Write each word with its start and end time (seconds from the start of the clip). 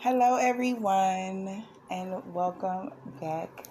Hello, 0.00 0.36
everyone, 0.36 1.64
and 1.90 2.32
welcome 2.32 2.92
back 3.20 3.66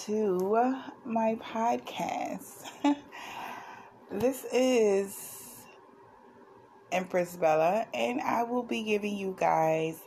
to 0.00 0.82
my 1.06 1.38
podcast. 1.42 2.66
this 4.12 4.44
is 4.52 5.64
Empress 6.92 7.34
Bella, 7.36 7.86
and 7.94 8.20
I 8.20 8.42
will 8.42 8.62
be 8.62 8.82
giving 8.82 9.16
you 9.16 9.34
guys 9.40 9.98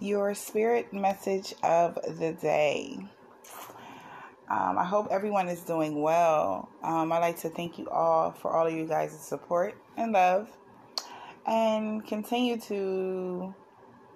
your 0.00 0.34
spirit 0.34 0.92
message 0.92 1.54
of 1.62 1.96
the 2.18 2.32
day. 2.32 2.98
Um, 4.50 4.78
I 4.78 4.84
hope 4.84 5.06
everyone 5.12 5.46
is 5.46 5.60
doing 5.60 6.02
well. 6.02 6.68
Um, 6.82 7.12
I'd 7.12 7.20
like 7.20 7.38
to 7.42 7.50
thank 7.50 7.78
you 7.78 7.88
all 7.88 8.32
for 8.32 8.50
all 8.50 8.66
of 8.66 8.74
you 8.74 8.88
guys' 8.88 9.16
support 9.20 9.76
and 9.96 10.10
love, 10.10 10.50
and 11.46 12.04
continue 12.04 12.58
to 12.62 13.54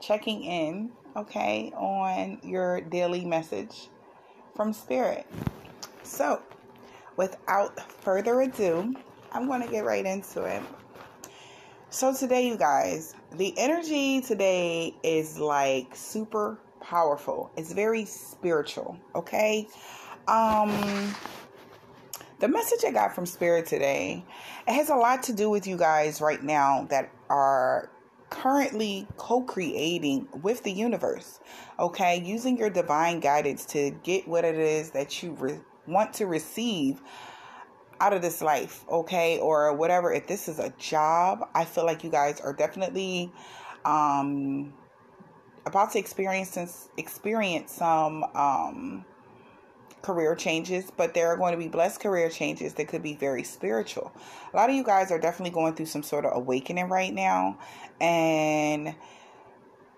checking 0.00 0.44
in, 0.44 0.90
okay, 1.16 1.72
on 1.76 2.38
your 2.42 2.80
daily 2.80 3.24
message 3.24 3.88
from 4.54 4.72
Spirit. 4.72 5.26
So, 6.02 6.42
without 7.16 7.78
further 8.02 8.40
ado, 8.40 8.94
I'm 9.32 9.46
going 9.46 9.62
to 9.62 9.68
get 9.68 9.84
right 9.84 10.04
into 10.04 10.44
it. 10.44 10.62
So, 11.90 12.14
today, 12.14 12.46
you 12.46 12.56
guys, 12.56 13.14
the 13.32 13.54
energy 13.58 14.20
today 14.20 14.94
is 15.02 15.38
like 15.38 15.94
super 15.94 16.58
powerful. 16.80 17.50
It's 17.56 17.72
very 17.72 18.04
spiritual, 18.04 18.96
okay? 19.14 19.68
Um 20.28 21.14
the 22.38 22.48
message 22.48 22.80
I 22.86 22.90
got 22.90 23.14
from 23.14 23.24
Spirit 23.24 23.66
today, 23.66 24.22
it 24.68 24.72
has 24.74 24.90
a 24.90 24.94
lot 24.94 25.22
to 25.24 25.32
do 25.32 25.48
with 25.48 25.66
you 25.66 25.76
guys 25.78 26.20
right 26.20 26.42
now 26.42 26.86
that 26.90 27.10
are 27.30 27.90
currently 28.42 29.06
co 29.16 29.42
creating 29.42 30.28
with 30.42 30.62
the 30.62 30.72
universe, 30.72 31.40
okay? 31.78 32.20
Using 32.20 32.58
your 32.58 32.70
divine 32.70 33.20
guidance 33.20 33.64
to 33.66 33.90
get 34.02 34.28
what 34.28 34.44
it 34.44 34.56
is 34.56 34.90
that 34.90 35.22
you 35.22 35.32
re- 35.32 35.60
want 35.86 36.12
to 36.14 36.26
receive 36.26 37.00
out 38.00 38.12
of 38.12 38.20
this 38.20 38.42
life, 38.42 38.84
okay? 38.90 39.38
Or 39.38 39.72
whatever. 39.74 40.12
If 40.12 40.26
this 40.26 40.48
is 40.48 40.58
a 40.58 40.70
job, 40.78 41.48
I 41.54 41.64
feel 41.64 41.86
like 41.86 42.04
you 42.04 42.10
guys 42.10 42.40
are 42.40 42.52
definitely 42.52 43.32
um, 43.84 44.74
about 45.64 45.92
to 45.92 45.98
experience 45.98 46.88
experience 46.96 47.72
some 47.72 48.24
um, 48.34 49.04
career 50.06 50.36
changes, 50.36 50.90
but 50.96 51.14
there 51.14 51.26
are 51.26 51.36
going 51.36 51.50
to 51.50 51.58
be 51.58 51.66
blessed 51.66 52.00
career 52.00 52.30
changes 52.30 52.74
that 52.74 52.86
could 52.86 53.02
be 53.02 53.14
very 53.14 53.42
spiritual. 53.42 54.12
A 54.52 54.56
lot 54.56 54.70
of 54.70 54.76
you 54.76 54.84
guys 54.84 55.10
are 55.10 55.18
definitely 55.18 55.50
going 55.50 55.74
through 55.74 55.86
some 55.86 56.04
sort 56.04 56.24
of 56.24 56.36
awakening 56.36 56.88
right 56.88 57.12
now 57.12 57.58
and 58.00 58.94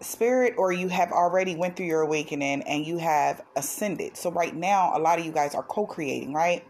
spirit 0.01 0.55
or 0.57 0.73
you 0.73 0.89
have 0.89 1.13
already 1.13 1.57
went 1.57 1.77
through 1.77 1.87
your 1.87 2.01
awakening 2.01 2.63
and 2.63 2.87
you 2.87 2.97
have 2.97 3.43
ascended. 3.55 4.17
So 4.17 4.31
right 4.31 4.55
now 4.55 4.97
a 4.97 5.01
lot 5.01 5.19
of 5.19 5.27
you 5.27 5.33
guys 5.33 5.55
are 5.55 5.63
co-creating, 5.63 6.33
right? 6.33 6.65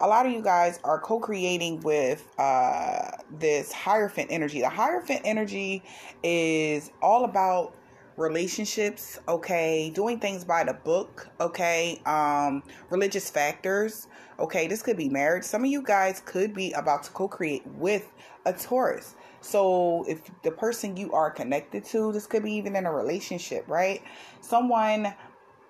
a 0.00 0.06
lot 0.06 0.26
of 0.26 0.32
you 0.32 0.40
guys 0.40 0.78
are 0.84 1.00
co-creating 1.00 1.80
with 1.80 2.30
uh, 2.38 3.10
this 3.30 3.72
hierophant 3.72 4.28
energy 4.30 4.60
the 4.60 4.68
hierophant 4.68 5.20
energy 5.24 5.82
is 6.22 6.92
all 7.02 7.24
about 7.24 7.74
relationships, 8.18 9.18
okay, 9.28 9.90
doing 9.90 10.18
things 10.18 10.44
by 10.44 10.64
the 10.64 10.74
book, 10.74 11.28
okay, 11.40 12.00
um, 12.04 12.62
religious 12.90 13.30
factors, 13.30 14.08
okay, 14.38 14.66
this 14.66 14.82
could 14.82 14.96
be 14.96 15.08
marriage. 15.08 15.44
Some 15.44 15.64
of 15.64 15.70
you 15.70 15.82
guys 15.82 16.20
could 16.24 16.52
be 16.52 16.72
about 16.72 17.04
to 17.04 17.10
co 17.12 17.28
create 17.28 17.66
with 17.66 18.12
a 18.44 18.52
Taurus. 18.52 19.14
So 19.40 20.04
if 20.08 20.20
the 20.42 20.50
person 20.50 20.96
you 20.96 21.12
are 21.12 21.30
connected 21.30 21.84
to, 21.86 22.12
this 22.12 22.26
could 22.26 22.42
be 22.42 22.52
even 22.52 22.74
in 22.74 22.86
a 22.86 22.92
relationship, 22.92 23.64
right? 23.68 24.02
Someone 24.40 25.14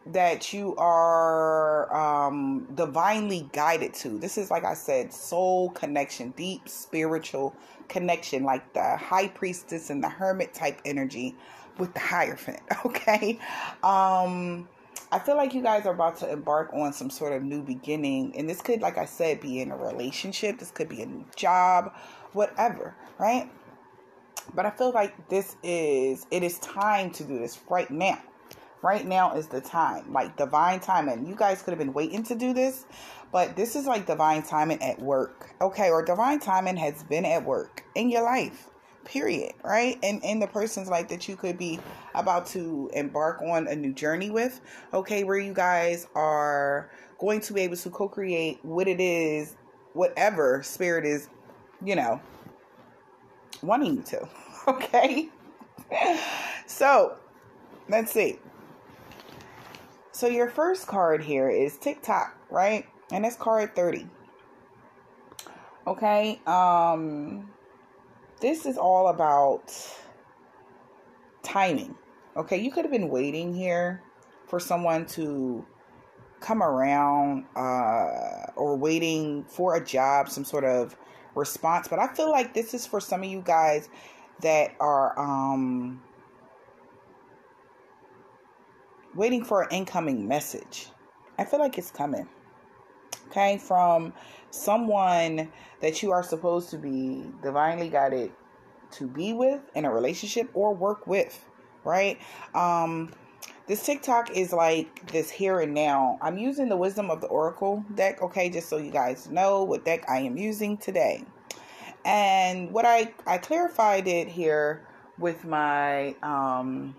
that 0.07 0.55
you 0.55 0.75
are 0.77 1.95
um, 1.95 2.67
divinely 2.75 3.49
guided 3.53 3.93
to. 3.93 4.19
This 4.19 4.39
is, 4.39 4.51
like 4.51 4.65
I 4.65 4.73
said, 4.73 5.13
soul 5.13 5.71
connection, 5.71 6.31
deep 6.31 6.67
spiritual 6.67 7.55
connection, 7.89 8.45
like 8.45 8.73
the 8.73 8.97
high 8.97 9.29
priestess 9.29 9.91
and 9.91 10.03
the 10.03 10.09
hermit 10.09 10.55
type 10.55 10.81
energy 10.87 11.37
with 11.79 11.95
the 11.95 12.01
Hierophant, 12.01 12.61
okay? 12.87 13.39
Um, 13.83 14.69
I 15.11 15.19
feel 15.19 15.37
like 15.37 15.55
you 15.55 15.63
guys 15.63 15.87
are 15.87 15.95
about 15.95 16.19
to 16.19 16.31
embark 16.31 16.71
on 16.75 16.93
some 16.93 17.09
sort 17.09 17.33
of 17.33 17.43
new 17.43 17.63
beginning. 17.63 18.37
And 18.37 18.49
this 18.49 18.61
could, 18.61 18.83
like 18.83 18.99
I 18.99 19.07
said, 19.07 19.41
be 19.41 19.61
in 19.61 19.71
a 19.71 19.77
relationship, 19.77 20.59
this 20.59 20.71
could 20.71 20.89
be 20.89 21.03
a 21.03 21.07
new 21.07 21.25
job, 21.35 21.95
whatever, 22.33 22.95
right? 23.19 23.51
But 24.55 24.67
I 24.67 24.71
feel 24.71 24.91
like 24.91 25.29
this 25.29 25.57
is, 25.63 26.27
it 26.31 26.43
is 26.43 26.59
time 26.59 27.11
to 27.13 27.25
do 27.25 27.39
this 27.39 27.59
right 27.71 27.91
now. 27.91 28.21
Right 28.81 29.05
now 29.05 29.35
is 29.35 29.49
the 29.49 29.61
time, 29.61 30.13
like 30.13 30.37
divine 30.37 30.79
timing. 30.79 31.27
You 31.27 31.35
guys 31.35 31.63
could 31.63 31.73
have 31.73 31.81
been 31.81 31.93
waiting 31.93 32.23
to 32.25 32.37
do 32.37 32.53
this, 32.53 32.87
but 33.33 33.57
this 33.57 33.75
is 33.75 33.87
like 33.87 34.07
divine 34.07 34.43
timing 34.43 34.81
at 34.83 35.01
work, 35.01 35.53
okay? 35.61 35.91
Or 35.91 36.05
divine 36.05 36.39
timing 36.39 36.77
has 36.77 37.03
been 37.03 37.25
at 37.25 37.45
work 37.45 37.83
in 37.97 38.09
your 38.09 38.23
life 38.23 38.69
period 39.09 39.55
right? 39.65 39.99
And 40.03 40.23
in 40.23 40.39
the 40.39 40.47
person's 40.47 40.89
life 40.89 41.09
that 41.09 41.29
you 41.29 41.37
could 41.37 41.59
be 41.59 41.81
about 42.15 42.47
to 42.49 42.91
embark 42.93 43.43
on 43.43 43.67
a 43.67 43.75
new 43.75 43.93
journey 43.93 44.31
with 44.31 44.61
okay 44.93 45.25
where 45.25 45.39
you 45.39 45.55
guys 45.55 46.07
are 46.15 46.91
going 47.19 47.41
to 47.41 47.53
be 47.53 47.63
able 47.63 47.77
to 47.77 47.91
co-create 47.91 48.61
what 48.63 48.87
it 48.87 49.01
is 49.01 49.57
whatever 49.95 50.63
spirit 50.63 51.05
is 51.05 51.29
you 51.85 51.97
know 51.97 52.21
wanting 53.63 53.97
you 53.97 54.03
to 54.03 54.29
okay? 54.69 55.29
So 56.67 57.17
let's 57.89 58.13
see. 58.13 58.39
So 60.13 60.27
your 60.27 60.49
first 60.49 60.87
card 60.87 61.23
here 61.23 61.49
is 61.49 61.77
Tick 61.79 62.03
Tock 62.03 62.37
right? 62.51 62.87
And 63.11 63.25
it's 63.25 63.37
card 63.37 63.75
30 63.75 64.07
okay? 65.87 66.41
Um 66.47 67.51
this 68.41 68.67
is 68.67 68.79
all 68.79 69.09
about 69.09 69.73
timing. 71.43 71.95
Okay, 72.37 72.59
you 72.59 72.71
could 72.71 72.85
have 72.85 72.93
been 72.93 73.09
waiting 73.09 73.55
here 73.55 74.03
for 74.47 74.61
someone 74.61 75.07
to 75.07 75.65
come 76.41 76.63
around 76.63 77.45
uh, 77.57 78.53
or 78.55 78.77
waiting 78.77 79.45
for 79.45 79.77
a 79.77 79.85
job, 79.85 80.29
some 80.29 80.45
sort 80.45 80.65
of 80.65 80.97
response. 81.35 81.89
But 81.89 81.99
I 81.99 82.09
feel 82.15 82.31
like 82.31 82.55
this 82.55 82.75
is 82.75 82.87
for 82.87 83.01
some 83.01 83.23
of 83.23 83.29
you 83.29 83.43
guys 83.45 83.89
that 84.41 84.75
are 84.79 85.19
um, 85.19 86.01
waiting 89.15 89.45
for 89.45 89.63
an 89.63 89.69
incoming 89.71 90.29
message. 90.29 90.89
I 91.39 91.45
feel 91.45 91.61
like 91.61 91.77
it's 91.79 91.91
coming. 91.91 92.29
Okay, 93.29 93.59
from 93.59 94.13
someone 94.51 95.51
that 95.81 96.03
you 96.03 96.11
are 96.13 96.23
supposed 96.23 96.71
to 96.71 96.79
be 96.79 97.25
divinely 97.43 97.89
guided 97.89 98.33
to 98.93 99.07
be 99.07 99.33
with 99.33 99.61
in 99.75 99.85
a 99.85 99.93
relationship 99.93 100.49
or 100.55 100.75
work 100.75 101.07
with, 101.07 101.45
right? 101.85 102.19
Um, 102.55 103.13
this 103.67 103.85
Tick 103.85 104.03
Tock 104.03 104.31
is 104.35 104.55
like 104.55 105.13
this 105.13 105.29
here 105.29 105.61
and 105.61 105.75
now. 105.75 106.19
I'm 106.23 106.39
using 106.39 106.71
the 106.71 106.77
Wisdom 106.77 107.11
of 107.11 107.21
the 107.21 107.27
Oracle 107.27 107.85
deck, 107.95 108.23
okay, 108.23 108.49
just 108.49 108.71
so 108.71 108.79
you 108.79 108.91
guys 108.91 109.29
know 109.29 109.63
what 109.63 109.85
deck 109.85 110.09
I 110.09 110.21
am 110.21 110.39
using 110.39 110.79
today. 110.79 111.23
And 112.07 112.73
what 112.73 112.87
I 112.87 113.13
I 113.27 113.37
clarified 113.37 114.09
it 114.09 114.29
here 114.29 114.87
with 115.19 115.45
my 115.45 116.15
um 116.23 116.97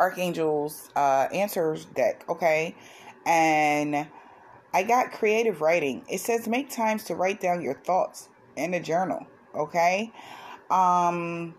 Archangel's 0.00 0.90
uh 0.96 1.28
answers 1.32 1.84
deck, 1.84 2.24
okay? 2.28 2.74
And 3.24 4.08
I 4.74 4.82
got 4.82 5.12
creative 5.12 5.60
writing. 5.60 6.04
It 6.08 6.20
says 6.20 6.48
make 6.48 6.70
times 6.70 7.04
to 7.04 7.14
write 7.14 7.40
down 7.40 7.62
your 7.62 7.74
thoughts 7.74 8.28
in 8.56 8.74
a 8.74 8.80
journal, 8.80 9.26
okay? 9.54 10.12
Um 10.70 11.54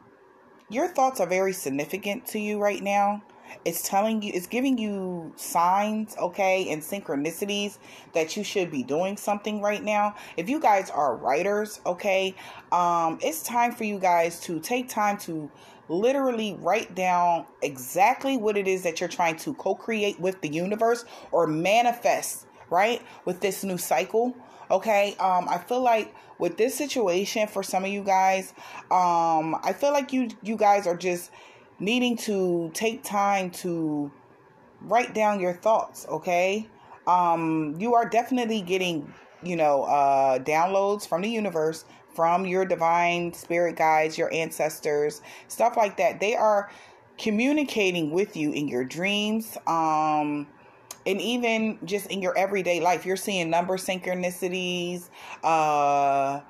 your 0.70 0.88
thoughts 0.88 1.20
are 1.20 1.28
very 1.28 1.54
significant 1.54 2.26
to 2.28 2.40
you 2.40 2.60
right 2.60 2.82
now. 2.82 3.22
It's 3.66 3.88
telling 3.88 4.24
you 4.24 4.32
it's 4.34 4.48
giving 4.48 4.80
you 4.80 5.32
signs, 5.36 6.16
okay, 6.18 6.72
and 6.72 6.82
synchronicities 6.82 7.78
that 8.14 8.36
you 8.36 8.44
should 8.44 8.72
be 8.72 8.82
doing 8.82 9.16
something 9.18 9.62
right 9.62 9.84
now. 9.84 10.16
If 10.38 10.50
you 10.50 10.60
guys 10.60 10.90
are 10.90 11.16
writers, 11.16 11.82
okay, 11.86 12.34
um 12.72 13.20
it's 13.22 13.44
time 13.44 13.74
for 13.74 13.84
you 13.84 14.00
guys 14.00 14.40
to 14.42 14.60
take 14.60 14.90
time 14.90 15.18
to 15.20 15.52
literally 15.90 16.58
write 16.62 16.96
down 16.96 17.46
exactly 17.62 18.38
what 18.38 18.58
it 18.58 18.68
is 18.68 18.84
that 18.84 19.00
you're 19.00 19.10
trying 19.10 19.36
to 19.36 19.54
co-create 19.56 20.20
with 20.20 20.40
the 20.42 20.48
universe 20.48 21.06
or 21.32 21.46
manifest 21.46 22.48
right? 22.74 23.02
With 23.24 23.40
this 23.40 23.64
new 23.64 23.78
cycle. 23.78 24.36
Okay. 24.72 25.16
Um, 25.20 25.48
I 25.48 25.60
feel 25.60 25.82
like 25.82 26.14
with 26.40 26.58
this 26.58 26.76
situation 26.76 27.48
for 27.48 27.64
some 27.64 27.86
of 27.86 27.92
you 27.92 28.04
guys, 28.04 28.54
um, 28.92 29.56
I 29.64 29.74
feel 29.78 29.94
like 29.94 30.12
you 30.12 30.30
you 30.42 30.58
guys 30.58 30.88
are 30.88 30.98
just 30.98 31.32
needing 31.80 32.18
to 32.18 32.72
take 32.74 33.04
time 33.04 33.52
to 33.52 34.12
write 34.82 35.14
down 35.14 35.40
your 35.40 35.54
thoughts, 35.54 36.06
okay? 36.10 36.68
Um, 37.08 37.76
you 37.80 37.94
are 37.96 38.08
definitely 38.10 38.62
getting, 38.62 39.14
you 39.44 39.56
know, 39.56 39.84
uh 39.84 40.40
downloads 40.40 41.08
from 41.08 41.22
the 41.22 41.30
universe, 41.30 41.86
from 42.16 42.46
your 42.46 42.66
divine 42.66 43.34
spirit 43.34 43.76
guides, 43.76 44.18
your 44.18 44.34
ancestors, 44.34 45.22
stuff 45.48 45.78
like 45.78 45.98
that. 45.98 46.20
They 46.20 46.36
are 46.36 46.70
communicating 47.18 48.12
with 48.12 48.36
you 48.36 48.52
in 48.52 48.68
your 48.68 48.86
dreams. 48.86 49.58
Um, 49.68 50.48
and 51.06 51.22
even 51.22 51.80
just 51.84 52.08
in 52.08 52.22
your 52.22 52.38
everyday 52.38 52.80
life, 52.80 53.06
you're 53.06 53.16
seeing 53.18 53.50
number 53.50 53.78
synchronicities, 53.78 55.10
uh, 55.44 56.42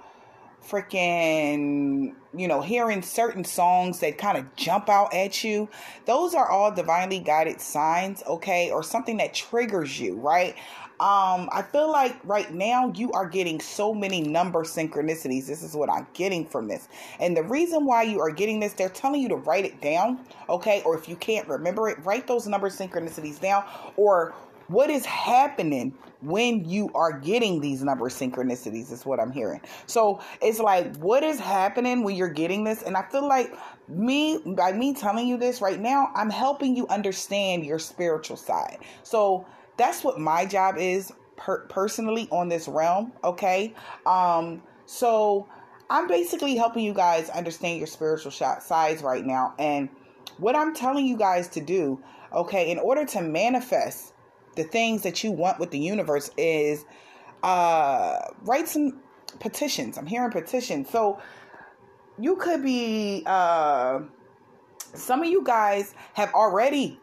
freaking, 0.68 2.14
you 2.36 2.48
know, 2.48 2.62
hearing 2.62 3.02
certain 3.02 3.44
songs 3.44 4.00
that 4.00 4.18
kind 4.18 4.38
of 4.38 4.56
jump 4.56 4.90
out 4.90 5.14
at 5.14 5.44
you. 5.44 5.70
Those 6.06 6.34
are 6.34 6.50
all 6.50 6.74
divinely 6.74 7.20
guided 7.20 7.60
signs, 7.60 8.24
okay, 8.26 8.72
or 8.72 8.84
something 8.84 9.18
that 9.18 9.34
triggers 9.34 10.00
you, 10.00 10.16
right? 10.16 10.56
Um, 11.00 11.50
I 11.52 11.64
feel 11.64 11.92
like 11.92 12.18
right 12.24 12.54
now 12.54 12.92
you 12.96 13.12
are 13.12 13.28
getting 13.28 13.60
so 13.60 13.94
many 13.94 14.22
number 14.22 14.64
synchronicities. 14.64 15.48
This 15.48 15.64
is 15.64 15.76
what 15.76 15.90
I'm 15.90 16.08
getting 16.14 16.46
from 16.46 16.68
this. 16.68 16.88
And 17.20 17.36
the 17.36 17.44
reason 17.44 17.86
why 17.86 18.04
you 18.04 18.20
are 18.20 18.32
getting 18.32 18.60
this, 18.60 18.74
they're 18.74 18.90
telling 18.90 19.22
you 19.22 19.30
to 19.30 19.36
write 19.36 19.66
it 19.66 19.82
down, 19.82 20.20
okay? 20.50 20.82
Or 20.86 20.98
if 20.98 21.10
you 21.10 21.16
can't 21.16 21.48
remember 21.48 21.90
it, 21.90 21.98
write 22.06 22.28
those 22.28 22.48
number 22.48 22.70
synchronicities 22.70 23.40
down 23.40 23.66
or 23.98 24.34
what 24.68 24.90
is 24.90 25.06
happening 25.06 25.94
when 26.22 26.64
you 26.64 26.90
are 26.96 27.20
getting 27.20 27.60
these 27.60 27.84
number 27.84 28.10
synchronicities 28.10 28.92
is 28.92 29.06
what 29.06 29.20
I'm 29.20 29.32
hearing. 29.32 29.62
So 29.88 30.22
it's 30.42 30.60
like 30.60 30.96
what 30.98 31.24
is 31.24 31.40
happening 31.40 32.04
when 32.04 32.16
you're 32.16 32.30
getting 32.30 32.64
this 32.64 32.82
and 32.82 32.96
I 32.96 33.04
feel 33.04 33.28
like 33.28 33.54
me 33.88 34.40
by 34.46 34.72
me 34.72 34.94
telling 34.94 35.28
you 35.28 35.38
this 35.38 35.62
right 35.62 35.80
now, 35.80 36.12
I'm 36.16 36.30
helping 36.30 36.76
you 36.76 36.88
understand 36.88 37.66
your 37.66 37.80
spiritual 37.80 38.38
side. 38.38 38.80
So 39.04 39.46
that's 39.78 40.04
what 40.04 40.20
my 40.20 40.46
job 40.46 40.78
is 40.78 41.12
per- 41.36 41.66
personally 41.68 42.28
on 42.32 42.50
this 42.50 42.68
realm, 42.68 43.14
okay? 43.24 43.74
Um 44.06 44.62
so 44.86 45.48
I'm 45.90 46.08
basically 46.08 46.56
helping 46.56 46.84
you 46.84 46.94
guys 46.94 47.30
understand 47.30 47.78
your 47.78 47.88
spiritual 47.88 48.32
sides 48.32 49.02
right 49.04 49.26
now 49.26 49.54
and 49.60 49.90
what 50.38 50.56
I'm 50.56 50.74
telling 50.74 51.06
you 51.06 51.18
guys 51.18 51.48
to 51.50 51.62
do, 51.62 52.02
okay, 52.34 52.72
in 52.72 52.80
order 52.80 53.06
to 53.06 53.22
manifest 53.22 54.14
the 54.56 54.64
things 54.64 55.04
that 55.04 55.24
you 55.24 55.32
want 55.32 55.60
with 55.60 55.72
the 55.72 55.80
universe 55.80 56.30
is 56.38 56.86
uh, 57.44 58.20
write 58.44 58.68
some 58.68 59.00
petitions. 59.40 59.98
I'm 59.98 60.06
hearing 60.06 60.32
petitions. 60.32 60.90
So 60.90 61.20
you 62.20 62.36
could 62.36 62.64
be, 62.64 63.24
uh, 63.26 64.02
some 64.94 65.22
of 65.22 65.28
you 65.28 65.44
guys 65.44 65.96
have 66.14 66.34
already 66.34 67.00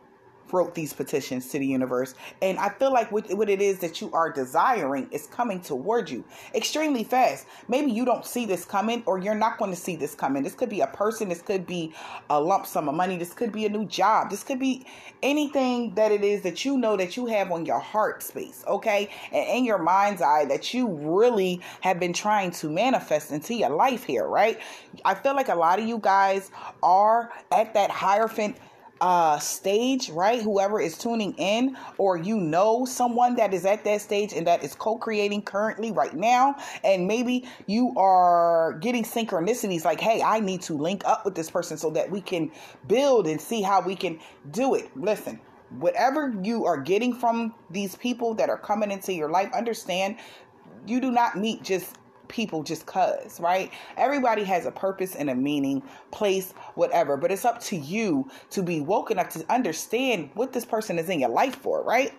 wrote 0.53 0.75
these 0.75 0.93
petitions 0.93 1.49
to 1.49 1.59
the 1.59 1.67
universe. 1.67 2.15
And 2.43 2.59
I 2.59 2.69
feel 2.71 2.93
like 2.93 3.11
what, 3.13 3.29
what 3.35 3.49
it 3.49 3.61
is 3.61 3.79
that 3.81 4.01
you 4.01 4.11
are 4.13 4.31
desiring 4.33 5.09
is 5.11 5.27
coming 5.27 5.61
toward 5.61 6.11
you 6.11 6.25
extremely 6.55 7.05
fast. 7.05 7.47
Maybe 7.69 7.91
you 7.91 8.05
don't 8.05 8.25
see 8.25 8.47
this 8.47 8.65
coming 8.65 9.03
or 9.07 9.19
you're 9.19 9.35
not 9.35 9.59
going 9.59 9.71
to 9.71 9.77
see 9.77 9.97
this 9.97 10.15
coming. 10.15 10.43
This 10.43 10.55
could 10.55 10.69
be 10.69 10.81
a 10.81 10.87
person, 10.87 11.29
this 11.29 11.43
could 11.43 11.67
be 11.67 11.95
a 12.29 12.41
lump 12.41 12.67
sum 12.67 12.89
of 12.89 12.95
money, 12.95 13.17
this 13.17 13.33
could 13.33 13.53
be 13.53 13.67
a 13.67 13.69
new 13.69 13.85
job, 13.87 14.31
this 14.31 14.45
could 14.45 14.59
be 14.59 14.87
anything 15.23 15.95
that 15.95 16.13
it 16.13 16.25
is 16.25 16.43
that 16.43 16.65
you 16.65 16.79
know 16.79 16.97
that 16.97 17.17
you 17.17 17.27
have 17.27 17.51
on 17.51 17.67
your 17.67 17.81
heart 17.81 18.23
space, 18.23 18.65
okay? 18.67 19.11
And 19.33 19.59
in 19.59 19.65
your 19.65 19.79
mind's 19.79 20.23
eye 20.23 20.45
that 20.47 20.73
you 20.73 20.89
really 20.89 21.61
have 21.81 22.01
been 22.01 22.13
trying 22.13 22.51
to 22.53 22.71
manifest 22.71 23.31
into 23.31 23.55
your 23.55 23.71
life 23.71 24.05
here, 24.05 24.27
right? 24.27 24.59
I 25.05 25.15
feel 25.15 25.35
like 25.35 25.49
a 25.49 25.55
lot 25.55 25.79
of 25.79 25.87
you 25.87 25.99
guys 25.99 26.51
are 26.83 27.31
at 27.53 27.75
that 27.75 27.91
hierophant 27.91 28.57
uh 29.01 29.39
stage, 29.39 30.11
right? 30.11 30.43
Whoever 30.43 30.81
is 30.81 30.97
tuning 30.99 31.35
in 31.35 31.77
or 31.99 32.17
you 32.17 32.39
know 32.39 32.85
someone 32.85 33.37
that 33.37 33.55
is 33.55 33.65
at 33.65 33.85
that 33.85 34.01
stage 34.01 34.33
and 34.33 34.47
that 34.47 34.63
is 34.63 34.75
co-creating 34.75 35.43
currently 35.43 35.93
right 35.93 36.15
now 36.15 36.57
and 36.85 37.07
maybe 37.07 37.49
you 37.67 37.95
are 37.97 38.75
getting 38.81 39.05
synchronicities 39.05 39.85
like, 39.85 40.01
"Hey, 40.01 40.23
I 40.23 40.41
need 40.41 40.63
to 40.63 40.77
link 40.77 41.03
up 41.07 41.25
with 41.25 41.35
this 41.35 41.51
person 41.51 41.77
so 41.77 41.91
that 41.91 42.11
we 42.11 42.21
can 42.21 42.51
build 42.87 43.27
and 43.27 43.41
see 43.41 43.63
how 43.63 43.81
we 43.81 43.97
can 43.97 44.19
do 44.51 44.75
it." 44.75 44.91
Listen, 44.97 45.41
whatever 45.79 46.35
you 46.43 46.67
are 46.67 46.77
getting 46.79 47.15
from 47.15 47.55
these 47.71 47.97
people 47.97 48.35
that 48.35 48.51
are 48.51 48.59
coming 48.59 48.91
into 48.91 49.13
your 49.13 49.31
life, 49.31 49.51
understand 49.55 50.17
you 50.87 51.01
do 51.01 51.11
not 51.11 51.37
meet 51.37 51.63
just 51.63 51.97
people 52.31 52.63
just 52.63 52.87
cuz, 52.87 53.39
right? 53.41 53.71
Everybody 53.97 54.45
has 54.45 54.65
a 54.65 54.71
purpose 54.71 55.15
and 55.15 55.29
a 55.29 55.35
meaning, 55.35 55.83
place, 56.11 56.53
whatever, 56.75 57.17
but 57.17 57.31
it's 57.31 57.45
up 57.45 57.61
to 57.65 57.77
you 57.77 58.31
to 58.51 58.63
be 58.63 58.81
woken 58.81 59.19
up 59.19 59.29
to 59.31 59.45
understand 59.53 60.31
what 60.35 60.53
this 60.53 60.65
person 60.65 60.99
is 60.99 61.09
in 61.09 61.21
your 61.21 61.31
life 61.31 61.57
for, 61.57 61.83
right? 61.83 62.15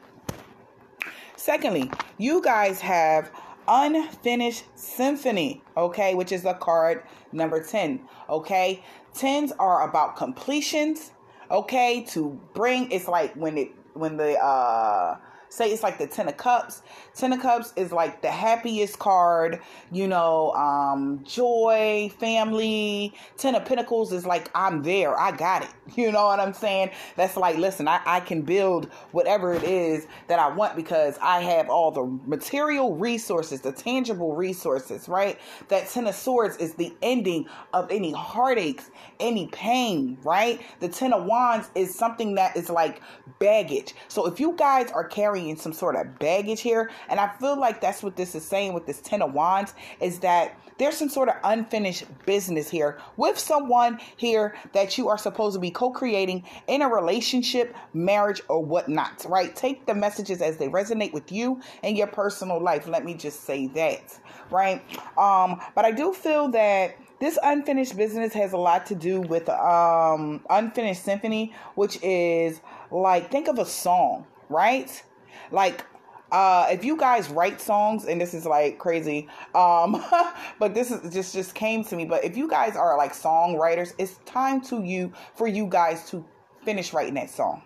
Secondly, 1.35 1.89
you 2.19 2.41
guys 2.41 2.81
have 2.81 3.31
unfinished 3.67 4.65
symphony, 4.75 5.63
okay, 5.75 6.13
which 6.13 6.31
is 6.31 6.43
the 6.43 6.53
card 6.53 7.03
number 7.31 7.63
10, 7.63 8.01
okay? 8.29 8.83
10s 9.15 9.51
are 9.57 9.87
about 9.87 10.15
completions, 10.15 11.11
okay, 11.49 12.03
to 12.09 12.39
bring 12.53 12.91
it's 12.91 13.07
like 13.07 13.33
when 13.35 13.57
it 13.57 13.71
when 13.93 14.17
the 14.17 14.37
uh 14.41 15.17
say 15.51 15.71
it's 15.71 15.83
like 15.83 15.97
the 15.97 16.07
ten 16.07 16.27
of 16.27 16.37
cups. 16.37 16.81
Ten 17.13 17.33
of 17.33 17.41
cups 17.41 17.73
is 17.75 17.91
like 17.91 18.21
the 18.21 18.31
happiest 18.31 18.97
card 18.99 19.59
you 19.91 20.07
know 20.07 20.51
um 20.53 21.21
joy 21.23 22.11
family. 22.19 23.13
Ten 23.37 23.55
of 23.55 23.65
pentacles 23.65 24.11
is 24.11 24.25
like 24.25 24.49
i'm 24.55 24.81
there 24.83 25.17
i 25.19 25.31
got 25.31 25.63
it. 25.63 25.69
You 25.93 26.11
know 26.11 26.27
what 26.27 26.39
i'm 26.39 26.53
saying? 26.53 26.91
That's 27.17 27.35
like 27.35 27.57
listen 27.57 27.87
i, 27.87 27.99
I 28.05 28.21
can 28.21 28.43
build 28.43 28.85
whatever 29.11 29.53
it 29.53 29.63
is 29.63 30.07
that 30.27 30.39
i 30.39 30.47
want 30.47 30.75
because 30.75 31.17
i 31.21 31.41
have 31.41 31.69
all 31.69 31.91
the 31.91 32.05
material 32.25 32.95
resources 32.95 33.59
the 33.61 33.73
tangible 33.73 34.33
resources 34.33 35.09
right? 35.09 35.37
That 35.67 35.89
ten 35.89 36.07
of 36.07 36.15
swords 36.15 36.57
is 36.57 36.75
the 36.75 36.93
ending 37.01 37.47
of 37.73 37.91
any 37.91 38.13
heartaches 38.13 38.89
any 39.19 39.47
pain 39.47 40.17
right? 40.23 40.61
The 40.79 40.87
ten 40.87 41.11
of 41.11 41.25
wands 41.25 41.69
is 41.75 41.93
something 41.93 42.35
that 42.35 42.55
is 42.55 42.69
like 42.69 43.01
baggage. 43.39 43.93
So 44.07 44.27
if 44.27 44.39
you 44.39 44.53
guys 44.53 44.91
are 44.91 45.03
carrying 45.03 45.40
carrying 45.41 45.57
some 45.57 45.73
sort 45.73 45.95
of 45.95 46.19
baggage 46.19 46.61
here. 46.61 46.89
And 47.09 47.19
I 47.19 47.29
feel 47.39 47.59
like 47.59 47.81
that's 47.81 48.03
what 48.03 48.15
this 48.15 48.35
is 48.35 48.45
saying 48.45 48.73
with 48.73 48.85
this 48.85 49.01
Ten 49.01 49.21
of 49.21 49.33
Wands 49.33 49.73
is 49.99 50.19
that 50.19 50.57
there's 50.77 50.97
some 50.97 51.09
sort 51.09 51.29
of 51.29 51.35
unfinished 51.43 52.05
business 52.25 52.69
here 52.69 52.99
with 53.17 53.37
someone 53.37 53.99
here 54.17 54.55
that 54.73 54.97
you 54.97 55.09
are 55.09 55.17
supposed 55.17 55.55
to 55.55 55.59
be 55.59 55.71
co 55.71 55.91
creating 55.91 56.43
in 56.67 56.81
a 56.81 56.87
relationship, 56.87 57.75
marriage, 57.93 58.41
or 58.47 58.63
whatnot, 58.63 59.25
right? 59.29 59.55
Take 59.55 59.85
the 59.85 59.93
messages 59.93 60.41
as 60.41 60.57
they 60.57 60.67
resonate 60.67 61.13
with 61.13 61.31
you 61.31 61.61
and 61.83 61.97
your 61.97 62.07
personal 62.07 62.61
life. 62.61 62.87
Let 62.87 63.05
me 63.05 63.13
just 63.13 63.43
say 63.43 63.67
that, 63.67 64.17
right? 64.49 64.81
Um, 65.17 65.61
but 65.75 65.85
I 65.85 65.91
do 65.91 66.13
feel 66.13 66.49
that 66.49 66.97
this 67.19 67.37
unfinished 67.43 67.95
business 67.95 68.33
has 68.33 68.51
a 68.51 68.57
lot 68.57 68.87
to 68.87 68.95
do 68.95 69.21
with 69.21 69.47
um 69.47 70.43
unfinished 70.49 71.03
symphony 71.03 71.53
which 71.75 71.99
is 72.01 72.61
like 72.89 73.29
think 73.29 73.47
of 73.47 73.59
a 73.59 73.65
song 73.65 74.25
right 74.49 75.03
like 75.51 75.85
uh, 76.31 76.67
if 76.69 76.85
you 76.85 76.95
guys 76.95 77.29
write 77.29 77.59
songs, 77.59 78.05
and 78.05 78.19
this 78.19 78.33
is 78.33 78.45
like 78.45 78.79
crazy, 78.79 79.27
um, 79.53 80.01
but 80.59 80.73
this 80.73 80.89
is 80.89 81.13
just 81.13 81.33
just 81.33 81.53
came 81.53 81.83
to 81.83 81.95
me. 81.95 82.05
But 82.05 82.23
if 82.23 82.37
you 82.37 82.47
guys 82.47 82.75
are 82.77 82.97
like 82.97 83.13
songwriters, 83.13 83.93
it's 83.97 84.17
time 84.25 84.61
to 84.61 84.81
you 84.81 85.11
for 85.35 85.47
you 85.47 85.67
guys 85.67 86.09
to 86.11 86.23
finish 86.63 86.93
writing 86.93 87.15
that 87.15 87.29
song. 87.29 87.61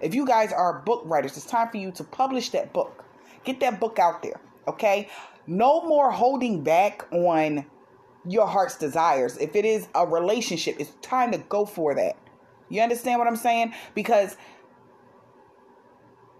If 0.00 0.14
you 0.14 0.26
guys 0.26 0.52
are 0.52 0.80
book 0.80 1.02
writers, 1.04 1.36
it's 1.36 1.46
time 1.46 1.68
for 1.68 1.76
you 1.76 1.90
to 1.92 2.04
publish 2.04 2.50
that 2.50 2.72
book. 2.72 3.04
Get 3.44 3.60
that 3.60 3.78
book 3.78 3.98
out 3.98 4.22
there, 4.22 4.40
okay? 4.66 5.08
No 5.46 5.82
more 5.82 6.10
holding 6.10 6.62
back 6.62 7.06
on 7.12 7.66
your 8.26 8.46
heart's 8.46 8.76
desires. 8.76 9.36
If 9.38 9.54
it 9.54 9.64
is 9.64 9.88
a 9.94 10.06
relationship, 10.06 10.76
it's 10.78 10.92
time 11.02 11.32
to 11.32 11.38
go 11.38 11.64
for 11.64 11.94
that. 11.94 12.16
You 12.68 12.82
understand 12.82 13.18
what 13.18 13.28
I'm 13.28 13.36
saying? 13.36 13.74
Because 13.94 14.36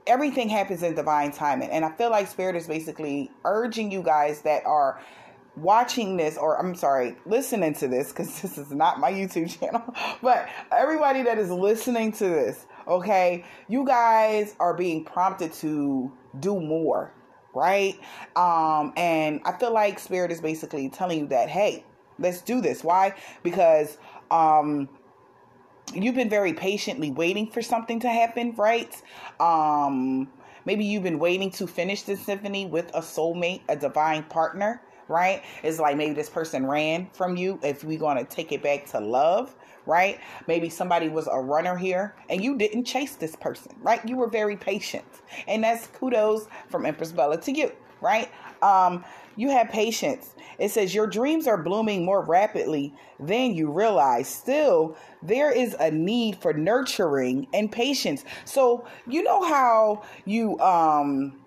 everything 0.09 0.49
happens 0.49 0.83
in 0.83 0.95
divine 0.95 1.31
timing. 1.31 1.71
And 1.71 1.85
I 1.85 1.93
feel 1.93 2.11
like 2.11 2.27
Spirit 2.27 2.57
is 2.57 2.67
basically 2.67 3.31
urging 3.45 3.93
you 3.93 4.03
guys 4.03 4.41
that 4.43 4.65
are 4.67 5.01
watching 5.57 6.17
this 6.17 6.37
or 6.37 6.59
I'm 6.59 6.75
sorry, 6.75 7.17
listening 7.27 7.75
to 7.75 7.89
this 7.89 8.09
because 8.09 8.41
this 8.43 8.59
is 8.59 8.71
not 8.71 8.99
my 8.99 9.13
YouTube 9.13 9.59
channel, 9.59 9.83
but 10.23 10.49
everybody 10.73 11.23
that 11.23 11.39
is 11.39 11.51
listening 11.51 12.13
to 12.13 12.25
this, 12.25 12.67
okay, 12.87 13.45
you 13.69 13.85
guys 13.85 14.55
are 14.59 14.75
being 14.75 15.05
prompted 15.05 15.53
to 15.55 16.13
do 16.41 16.61
more, 16.61 17.13
right? 17.55 17.99
Um 18.37 18.93
and 18.97 19.41
I 19.45 19.57
feel 19.59 19.73
like 19.73 19.99
spirit 19.99 20.33
is 20.33 20.41
basically 20.41 20.89
telling 20.89 21.21
you 21.21 21.27
that 21.29 21.49
hey, 21.49 21.85
let's 22.19 22.41
do 22.41 22.61
this. 22.61 22.83
Why? 22.85 23.15
Because 23.43 23.99
um 24.31 24.89
you've 25.95 26.15
been 26.15 26.31
very 26.31 26.53
patiently 26.53 27.11
waiting 27.11 27.51
for 27.51 27.63
something 27.63 28.01
to 28.01 28.09
happen, 28.09 28.55
right? 28.57 28.95
Um, 29.41 30.29
maybe 30.65 30.85
you've 30.85 31.03
been 31.03 31.19
waiting 31.19 31.51
to 31.53 31.67
finish 31.67 32.03
the 32.03 32.17
symphony 32.17 32.67
with 32.67 32.89
a 32.95 33.01
soulmate, 33.01 33.63
a 33.69 33.77
divine 33.77 34.25
partner, 34.25 34.83
right? 35.09 35.43
It's 35.63 35.79
like 35.79 35.97
maybe 35.97 36.15
this 36.15 36.29
person 36.29 36.67
ran 36.67 37.09
from 37.13 37.37
you. 37.37 37.59
If 37.63 37.85
we're 37.85 37.99
going 37.99 38.19
to 38.19 38.25
take 38.25 38.53
it 38.53 38.63
back 38.63 38.87
to 38.87 39.01
love, 39.01 39.55
right? 39.87 40.21
Maybe 40.47 40.69
somebody 40.69 41.09
was 41.09 41.27
a 41.27 41.41
runner 41.41 41.77
here 41.77 42.15
and 42.29 42.45
you 42.45 42.57
didn't 42.59 42.85
chase 42.85 43.17
this 43.17 43.35
person, 43.37 43.73
right? 43.81 44.07
You 44.07 44.17
were 44.17 44.29
very 44.29 44.57
patient. 44.57 45.07
And 45.47 45.65
that's 45.65 45.87
kudos 45.89 46.47
from 46.69 46.85
Empress 46.85 47.11
Bella 47.11 47.41
to 47.41 47.53
you, 47.53 47.73
right? 48.01 48.31
Um, 48.63 49.05
you 49.37 49.51
have 49.51 49.71
patience. 49.71 50.35
It 50.59 50.71
says 50.71 50.95
your 50.95 51.07
dreams 51.07 51.47
are 51.47 51.57
blooming 51.57 52.05
more 52.05 52.23
rapidly 52.23 52.93
than 53.21 53.55
you 53.55 53.71
realize. 53.71 54.29
Still, 54.29 54.97
there 55.23 55.53
is 55.53 55.77
a 55.79 55.91
need 55.91 56.37
for 56.37 56.53
nurturing 56.53 57.47
and 57.55 57.71
patience. 57.71 58.25
So, 58.45 58.87
you 59.07 59.23
know 59.23 59.43
how 59.49 60.03
you 60.25 60.59
um 60.61 61.41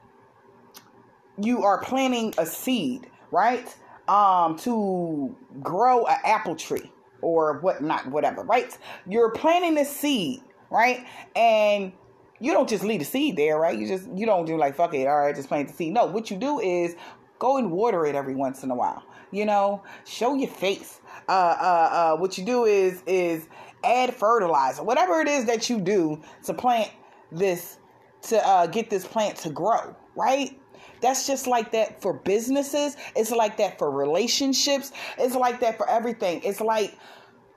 you 1.42 1.64
are 1.64 1.80
planting 1.80 2.34
a 2.38 2.46
seed, 2.46 3.08
right? 3.32 3.76
Um 4.08 4.58
to 4.60 5.36
grow 5.62 6.06
an 6.06 6.18
apple 6.24 6.56
tree 6.56 6.92
or 7.22 7.60
what 7.60 7.84
not 7.84 8.08
whatever, 8.08 8.44
right? 8.44 8.78
You're 9.08 9.32
planting 9.32 9.78
a 9.78 9.86
seed, 9.86 10.42
right? 10.70 11.06
And 11.36 11.92
you 12.40 12.54
don't 12.54 12.68
just 12.68 12.84
leave 12.84 13.00
the 13.00 13.06
seed 13.06 13.38
there, 13.38 13.58
right? 13.58 13.78
You 13.78 13.88
just 13.88 14.10
you 14.16 14.26
don't 14.26 14.46
do 14.46 14.58
like 14.58 14.76
fuck 14.76 14.94
it, 14.94 15.06
all 15.06 15.20
right, 15.20 15.36
just 15.36 15.48
plant 15.48 15.68
the 15.68 15.74
seed. 15.74 15.94
No, 15.94 16.06
what 16.06 16.32
you 16.32 16.38
do 16.38 16.60
is 16.60 16.96
go 17.42 17.58
and 17.58 17.72
water 17.72 18.06
it 18.06 18.14
every 18.16 18.36
once 18.36 18.64
in 18.64 18.70
a 18.70 18.76
while. 18.76 19.04
You 19.32 19.46
know, 19.46 19.82
show 20.06 20.36
your 20.36 20.50
face. 20.50 21.02
Uh, 21.28 21.32
uh, 21.32 22.14
uh, 22.14 22.18
what 22.18 22.38
you 22.38 22.46
do 22.46 22.66
is 22.66 23.02
is 23.08 23.50
add 23.84 24.14
fertilizer, 24.14 24.84
whatever 24.84 25.20
it 25.22 25.28
is 25.28 25.46
that 25.46 25.70
you 25.70 25.80
do 25.82 26.22
to 26.44 26.54
plant 26.54 26.92
this 27.32 27.80
to 28.24 28.48
uh, 28.48 28.68
get 28.68 28.90
this 28.90 29.08
plant 29.08 29.36
to 29.38 29.50
grow, 29.50 29.96
right? 30.16 30.58
That's 31.02 31.26
just 31.26 31.48
like 31.48 31.72
that 31.72 32.00
for 32.00 32.14
businesses. 32.14 32.96
It's 33.16 33.32
like 33.32 33.58
that 33.58 33.80
for 33.80 33.90
relationships. 33.90 34.92
It's 35.18 35.36
like 35.36 35.60
that 35.62 35.78
for 35.78 35.90
everything. 35.90 36.42
It's 36.44 36.62
like 36.62 36.96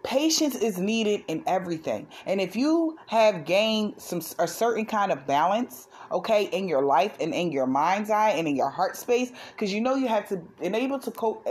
patience 0.05 0.55
is 0.55 0.79
needed 0.79 1.25
in 1.27 1.43
everything. 1.47 2.07
And 2.27 2.41
if 2.41 2.55
you 2.55 2.97
have 3.09 3.45
gained 3.45 3.95
some 4.01 4.21
a 4.39 4.47
certain 4.47 4.87
kind 4.87 5.11
of 5.11 5.27
balance, 5.27 5.89
okay, 6.13 6.45
in 6.45 6.69
your 6.69 6.83
life 6.83 7.17
and 7.19 7.35
in 7.35 7.51
your 7.51 7.67
mind's 7.67 8.11
eye 8.11 8.31
and 8.31 8.47
in 8.47 8.55
your 8.55 8.71
heart 8.71 8.97
space, 8.97 9.33
because 9.53 9.73
you 9.73 9.81
know 9.81 9.97
you 9.97 10.07
have 10.07 10.29
to 10.29 10.41
enable 10.61 10.99
to 11.01 11.11
cope, 11.11 11.49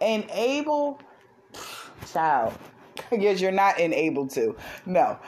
enable, 0.00 1.00
child. 2.12 2.52
Because 3.10 3.42
you're 3.42 3.52
not 3.52 3.78
enabled 3.78 4.30
to. 4.30 4.56
No. 4.86 5.18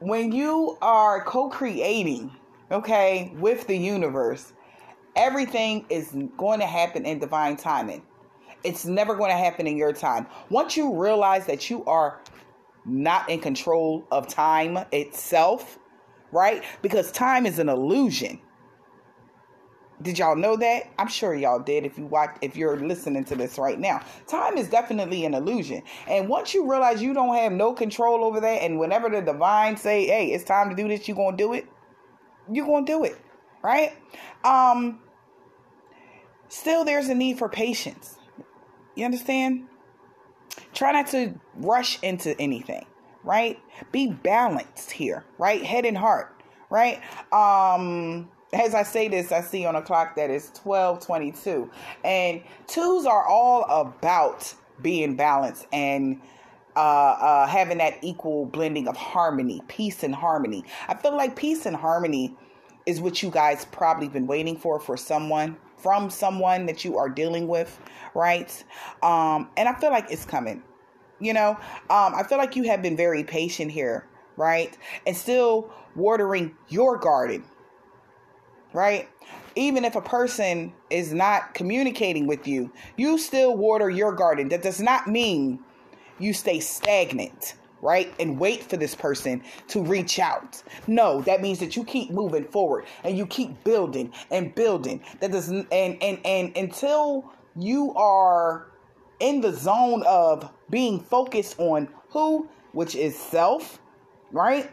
When 0.00 0.32
you 0.32 0.76
are 0.82 1.22
co-creating, 1.22 2.32
okay, 2.72 3.32
with 3.36 3.68
the 3.68 3.76
universe, 3.76 4.52
everything 5.14 5.86
is 5.88 6.14
going 6.36 6.58
to 6.58 6.66
happen 6.66 7.06
in 7.06 7.20
divine 7.20 7.56
timing. 7.56 8.02
It's 8.64 8.84
never 8.84 9.14
going 9.14 9.30
to 9.30 9.36
happen 9.36 9.66
in 9.66 9.76
your 9.76 9.92
time. 9.92 10.26
Once 10.48 10.76
you 10.76 10.98
realize 10.98 11.46
that 11.46 11.68
you 11.70 11.84
are 11.84 12.20
not 12.86 13.28
in 13.28 13.40
control 13.40 14.06
of 14.10 14.26
time 14.28 14.78
itself, 14.92 15.78
right? 16.32 16.62
Because 16.82 17.12
time 17.12 17.46
is 17.46 17.58
an 17.58 17.68
illusion. 17.68 18.40
Did 20.02 20.18
y'all 20.18 20.36
know 20.36 20.56
that? 20.56 20.90
I'm 20.98 21.06
sure 21.06 21.34
y'all 21.34 21.60
did 21.60 21.86
if 21.86 21.96
you 21.96 22.06
watch 22.06 22.36
if 22.42 22.56
you're 22.56 22.78
listening 22.78 23.24
to 23.26 23.36
this 23.36 23.58
right 23.58 23.78
now. 23.78 24.02
Time 24.26 24.58
is 24.58 24.68
definitely 24.68 25.24
an 25.24 25.34
illusion. 25.34 25.82
And 26.08 26.28
once 26.28 26.52
you 26.52 26.68
realize 26.68 27.00
you 27.00 27.14
don't 27.14 27.34
have 27.36 27.52
no 27.52 27.72
control 27.72 28.24
over 28.24 28.40
that 28.40 28.62
and 28.62 28.78
whenever 28.78 29.08
the 29.08 29.22
divine 29.22 29.76
say, 29.76 30.06
"Hey, 30.06 30.32
it's 30.32 30.44
time 30.44 30.68
to 30.68 30.76
do 30.76 30.88
this," 30.88 31.06
you're 31.06 31.16
going 31.16 31.36
to 31.36 31.42
do 31.42 31.52
it. 31.52 31.66
You're 32.52 32.66
going 32.66 32.84
to 32.84 32.92
do 32.92 33.04
it, 33.04 33.16
right? 33.62 33.92
Um 34.42 35.00
still 36.48 36.84
there's 36.84 37.08
a 37.08 37.14
need 37.14 37.38
for 37.38 37.48
patience. 37.48 38.18
You 38.94 39.04
understand? 39.04 39.66
Try 40.72 40.92
not 40.92 41.08
to 41.08 41.34
rush 41.56 42.02
into 42.02 42.38
anything, 42.40 42.86
right? 43.22 43.58
Be 43.92 44.08
balanced 44.08 44.90
here, 44.90 45.24
right? 45.38 45.62
Head 45.62 45.84
and 45.84 45.96
heart, 45.96 46.40
right? 46.70 47.00
Um 47.32 48.28
as 48.52 48.74
I 48.74 48.84
say 48.84 49.08
this, 49.08 49.32
I 49.32 49.40
see 49.40 49.66
on 49.66 49.74
a 49.74 49.82
clock 49.82 50.16
that 50.16 50.30
is 50.30 50.50
1222. 50.62 51.70
And 52.04 52.42
twos 52.68 53.04
are 53.04 53.26
all 53.26 53.64
about 53.64 54.54
being 54.80 55.16
balanced 55.16 55.66
and 55.72 56.20
uh, 56.76 56.78
uh, 56.78 57.46
having 57.46 57.78
that 57.78 57.98
equal 58.02 58.46
blending 58.46 58.88
of 58.88 58.96
harmony, 58.96 59.62
peace 59.68 60.02
and 60.02 60.14
harmony. 60.14 60.64
I 60.88 60.94
feel 60.94 61.16
like 61.16 61.36
peace 61.36 61.66
and 61.66 61.76
harmony 61.76 62.36
is 62.86 63.00
what 63.00 63.22
you 63.22 63.30
guys 63.30 63.64
probably 63.66 64.08
been 64.08 64.26
waiting 64.26 64.56
for 64.56 64.78
for 64.80 64.96
someone 64.96 65.56
from 65.84 66.08
someone 66.08 66.64
that 66.64 66.82
you 66.82 66.96
are 66.96 67.10
dealing 67.10 67.46
with, 67.46 67.78
right? 68.14 68.64
Um, 69.02 69.50
and 69.54 69.68
I 69.68 69.74
feel 69.74 69.90
like 69.90 70.10
it's 70.10 70.24
coming. 70.24 70.62
You 71.20 71.34
know, 71.34 71.50
um, 71.90 72.14
I 72.14 72.24
feel 72.26 72.38
like 72.38 72.56
you 72.56 72.62
have 72.64 72.80
been 72.80 72.96
very 72.96 73.22
patient 73.22 73.70
here, 73.70 74.08
right? 74.38 74.76
And 75.06 75.14
still 75.14 75.70
watering 75.94 76.56
your 76.68 76.96
garden, 76.96 77.44
right? 78.72 79.10
Even 79.56 79.84
if 79.84 79.94
a 79.94 80.00
person 80.00 80.72
is 80.88 81.12
not 81.12 81.52
communicating 81.52 82.26
with 82.26 82.48
you, 82.48 82.72
you 82.96 83.18
still 83.18 83.54
water 83.54 83.90
your 83.90 84.12
garden. 84.12 84.48
That 84.48 84.62
does 84.62 84.80
not 84.80 85.06
mean 85.06 85.60
you 86.18 86.32
stay 86.32 86.60
stagnant 86.60 87.56
right? 87.84 88.12
And 88.18 88.40
wait 88.40 88.64
for 88.64 88.78
this 88.78 88.94
person 88.94 89.42
to 89.68 89.84
reach 89.84 90.18
out. 90.18 90.62
No, 90.86 91.20
that 91.22 91.42
means 91.42 91.60
that 91.60 91.76
you 91.76 91.84
keep 91.84 92.10
moving 92.10 92.46
forward 92.46 92.86
and 93.04 93.16
you 93.16 93.26
keep 93.26 93.62
building 93.62 94.10
and 94.30 94.54
building. 94.54 95.04
That 95.20 95.30
doesn't 95.30 95.68
and 95.70 96.02
and 96.02 96.18
and 96.24 96.56
until 96.56 97.30
you 97.56 97.94
are 97.94 98.72
in 99.20 99.42
the 99.42 99.52
zone 99.52 100.02
of 100.06 100.50
being 100.70 100.98
focused 100.98 101.60
on 101.60 101.88
who, 102.08 102.48
which 102.72 102.96
is 102.96 103.16
self, 103.16 103.78
right? 104.32 104.70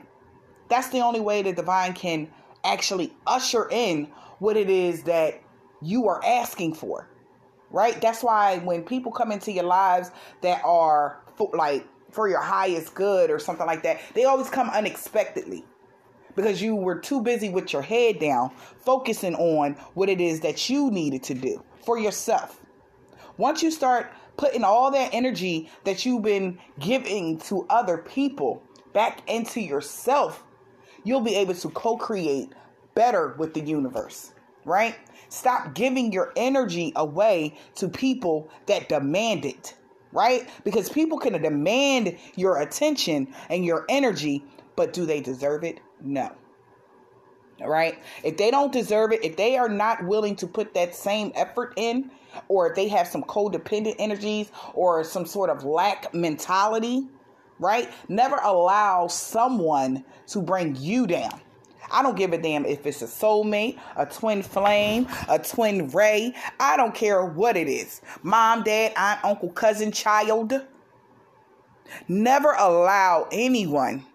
That's 0.70 0.88
the 0.90 1.02
only 1.02 1.20
way 1.20 1.42
the 1.42 1.52
divine 1.52 1.94
can 1.94 2.30
actually 2.64 3.14
usher 3.28 3.68
in 3.70 4.06
what 4.40 4.56
it 4.56 4.70
is 4.70 5.04
that 5.04 5.42
you 5.82 6.08
are 6.08 6.24
asking 6.26 6.76
for. 6.76 7.10
Right? 7.72 8.02
That's 8.02 8.22
why 8.22 8.58
when 8.60 8.84
people 8.84 9.14
come 9.14 9.32
into 9.32 9.52
your 9.52 9.64
lives 9.64 10.12
that 10.42 10.62
are 10.66 11.22
like 11.54 11.86
for 12.12 12.28
your 12.28 12.42
highest 12.42 12.94
good 12.94 13.30
or 13.32 13.40
something 13.40 13.66
like 13.66 13.84
that. 13.84 14.00
They 14.14 14.26
always 14.26 14.50
come 14.50 14.70
unexpectedly 14.70 15.66
because 16.36 16.62
you 16.62 16.76
were 16.76 17.00
too 17.00 17.22
busy 17.22 17.50
with 17.50 17.74
your 17.74 17.82
head 17.82 18.20
down, 18.20 18.52
focusing 18.80 19.36
on 19.36 19.74
what 19.94 20.10
it 20.10 20.22
is 20.22 20.42
that 20.42 20.70
you 20.70 20.92
needed 20.92 21.24
to 21.24 21.34
do 21.34 21.64
for 21.86 21.98
yourself. 21.98 22.62
Once 23.38 23.64
you 23.64 23.72
start 23.72 24.12
putting 24.38 24.64
all 24.64 24.92
that 24.92 25.14
energy 25.14 25.70
that 25.84 26.06
you've 26.06 26.24
been 26.24 26.58
giving 26.80 27.38
to 27.38 27.66
other 27.70 27.98
people 27.98 28.64
back 28.94 29.28
into 29.30 29.62
yourself, 29.62 30.44
you'll 31.04 31.22
be 31.22 31.36
able 31.36 31.54
to 31.54 31.70
co 31.70 31.98
create 31.98 32.50
better 32.94 33.36
with 33.38 33.54
the 33.54 33.62
universe, 33.62 34.34
right? 34.66 34.96
Stop 35.30 35.74
giving 35.74 36.12
your 36.12 36.34
energy 36.36 36.92
away 36.96 37.58
to 37.76 37.88
people 37.88 38.50
that 38.66 38.90
demand 38.90 39.46
it 39.46 39.76
right? 40.12 40.48
Because 40.64 40.90
people 40.90 41.18
can 41.18 41.42
demand 41.42 42.18
your 42.36 42.62
attention 42.62 43.34
and 43.50 43.66
your 43.66 43.86
energy, 43.90 44.44
but 44.76 44.94
do 44.94 45.06
they 45.06 45.22
deserve 45.22 45.64
it? 45.64 45.80
No. 46.02 46.32
All 47.62 47.70
right? 47.70 48.02
If 48.24 48.38
they 48.38 48.52
don't 48.52 48.72
deserve 48.72 49.12
it, 49.12 49.24
if 49.24 49.38
they 49.38 49.58
are 49.58 49.70
not 49.70 50.04
willing 50.06 50.36
to 50.38 50.48
put 50.48 50.74
that 50.74 50.96
same 50.96 51.32
effort 51.36 51.74
in, 51.78 52.12
or 52.48 52.70
if 52.70 52.76
they 52.76 52.88
have 52.88 53.08
some 53.08 53.24
codependent 53.24 53.96
energies 54.00 54.52
or 54.74 55.04
some 55.04 55.26
sort 55.26 55.50
of 55.50 55.64
lack 55.64 56.14
mentality, 56.14 57.08
right? 57.60 57.92
Never 58.08 58.38
allow 58.38 59.08
someone 59.08 60.04
to 60.28 60.42
bring 60.42 60.76
you 60.76 61.08
down. 61.08 61.42
I 61.92 62.02
don't 62.02 62.16
give 62.18 62.34
a 62.34 62.38
damn 62.38 62.66
if 62.66 62.86
it's 62.86 63.02
a 63.02 63.06
soulmate, 63.06 63.80
a 63.96 64.06
twin 64.06 64.42
flame, 64.42 65.08
a 65.28 65.40
twin 65.40 65.90
ray. 65.90 66.34
I 66.60 66.78
don't 66.78 66.96
care 66.96 67.26
what 67.26 67.58
it 67.58 67.68
is. 67.68 68.02
Mom, 68.24 68.64
dad, 68.64 68.94
aunt, 68.96 69.24
uncle, 69.24 69.50
cousin, 69.50 69.92
child. 69.92 70.54
Never 72.08 72.54
allow 72.54 73.28
anyone 73.32 74.06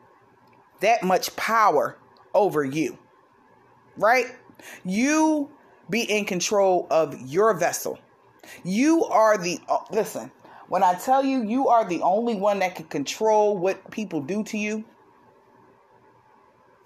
that 0.81 1.03
much 1.03 1.35
power 1.37 1.99
over 2.35 2.65
you. 2.65 2.99
Right? 3.97 4.27
You 4.85 5.51
be 5.89 6.03
in 6.03 6.25
control 6.25 6.87
of 6.91 7.21
your 7.21 7.55
vessel. 7.55 7.99
You 8.65 9.05
are 9.05 9.37
the, 9.37 9.59
uh, 9.69 9.79
listen, 9.91 10.31
when 10.69 10.83
I 10.83 10.95
tell 10.95 11.25
you 11.25 11.45
you 11.45 11.69
are 11.69 11.85
the 11.85 12.03
only 12.03 12.35
one 12.35 12.59
that 12.61 12.75
can 12.75 12.87
control 12.87 13.57
what 13.57 13.91
people 13.91 14.21
do 14.21 14.43
to 14.45 14.59
you, 14.59 14.85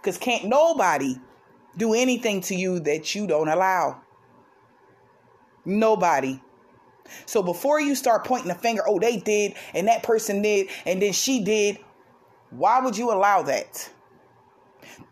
because 0.01 0.17
can't 0.17 0.47
nobody 0.47 1.17
do 1.77 1.95
anything 1.95 2.41
to 2.43 2.55
you 2.55 2.81
that 2.81 3.15
you 3.15 3.27
don't 3.27 3.49
allow. 3.49 4.01
Nobody. 5.65 6.41
So 7.27 7.43
before 7.43 7.81
you 7.81 7.95
start 7.95 8.25
pointing 8.25 8.51
a 8.51 8.55
finger, 8.55 8.83
oh, 8.87 8.99
they 8.99 9.19
did, 9.19 9.55
and 9.75 9.89
that 9.89 10.03
person 10.03 10.43
did, 10.43 10.69
and 10.87 11.03
then 11.03 11.13
she 11.13 11.43
did, 11.43 11.79
why 12.51 12.81
would 12.81 12.97
you 12.97 13.13
allow 13.13 13.43
that? 13.43 13.91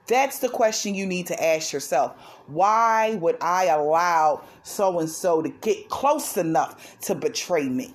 That's 0.06 0.38
the 0.38 0.48
question 0.48 0.94
you 0.94 1.06
need 1.06 1.26
to 1.26 1.44
ask 1.44 1.72
yourself. 1.72 2.16
Why 2.46 3.16
would 3.16 3.36
I 3.42 3.66
allow 3.66 4.42
so 4.62 5.00
and 5.00 5.08
so 5.08 5.42
to 5.42 5.50
get 5.50 5.90
close 5.90 6.36
enough 6.38 6.98
to 7.02 7.14
betray 7.14 7.68
me? 7.68 7.94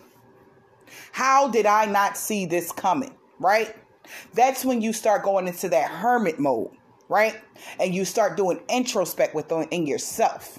How 1.12 1.47
did 1.47 1.65
I 1.65 1.85
not 1.85 2.17
see 2.17 2.45
this 2.45 2.71
coming? 2.71 3.15
Right? 3.39 3.75
That's 4.33 4.63
when 4.63 4.81
you 4.81 4.93
start 4.93 5.23
going 5.23 5.47
into 5.47 5.69
that 5.69 5.89
hermit 5.89 6.39
mode 6.39 6.71
right? 7.13 7.39
And 7.79 7.93
you 7.93 8.05
start 8.05 8.36
doing 8.36 8.60
introspect 8.67 9.36
within 9.36 9.67
in 9.70 9.86
yourself. 9.86 10.58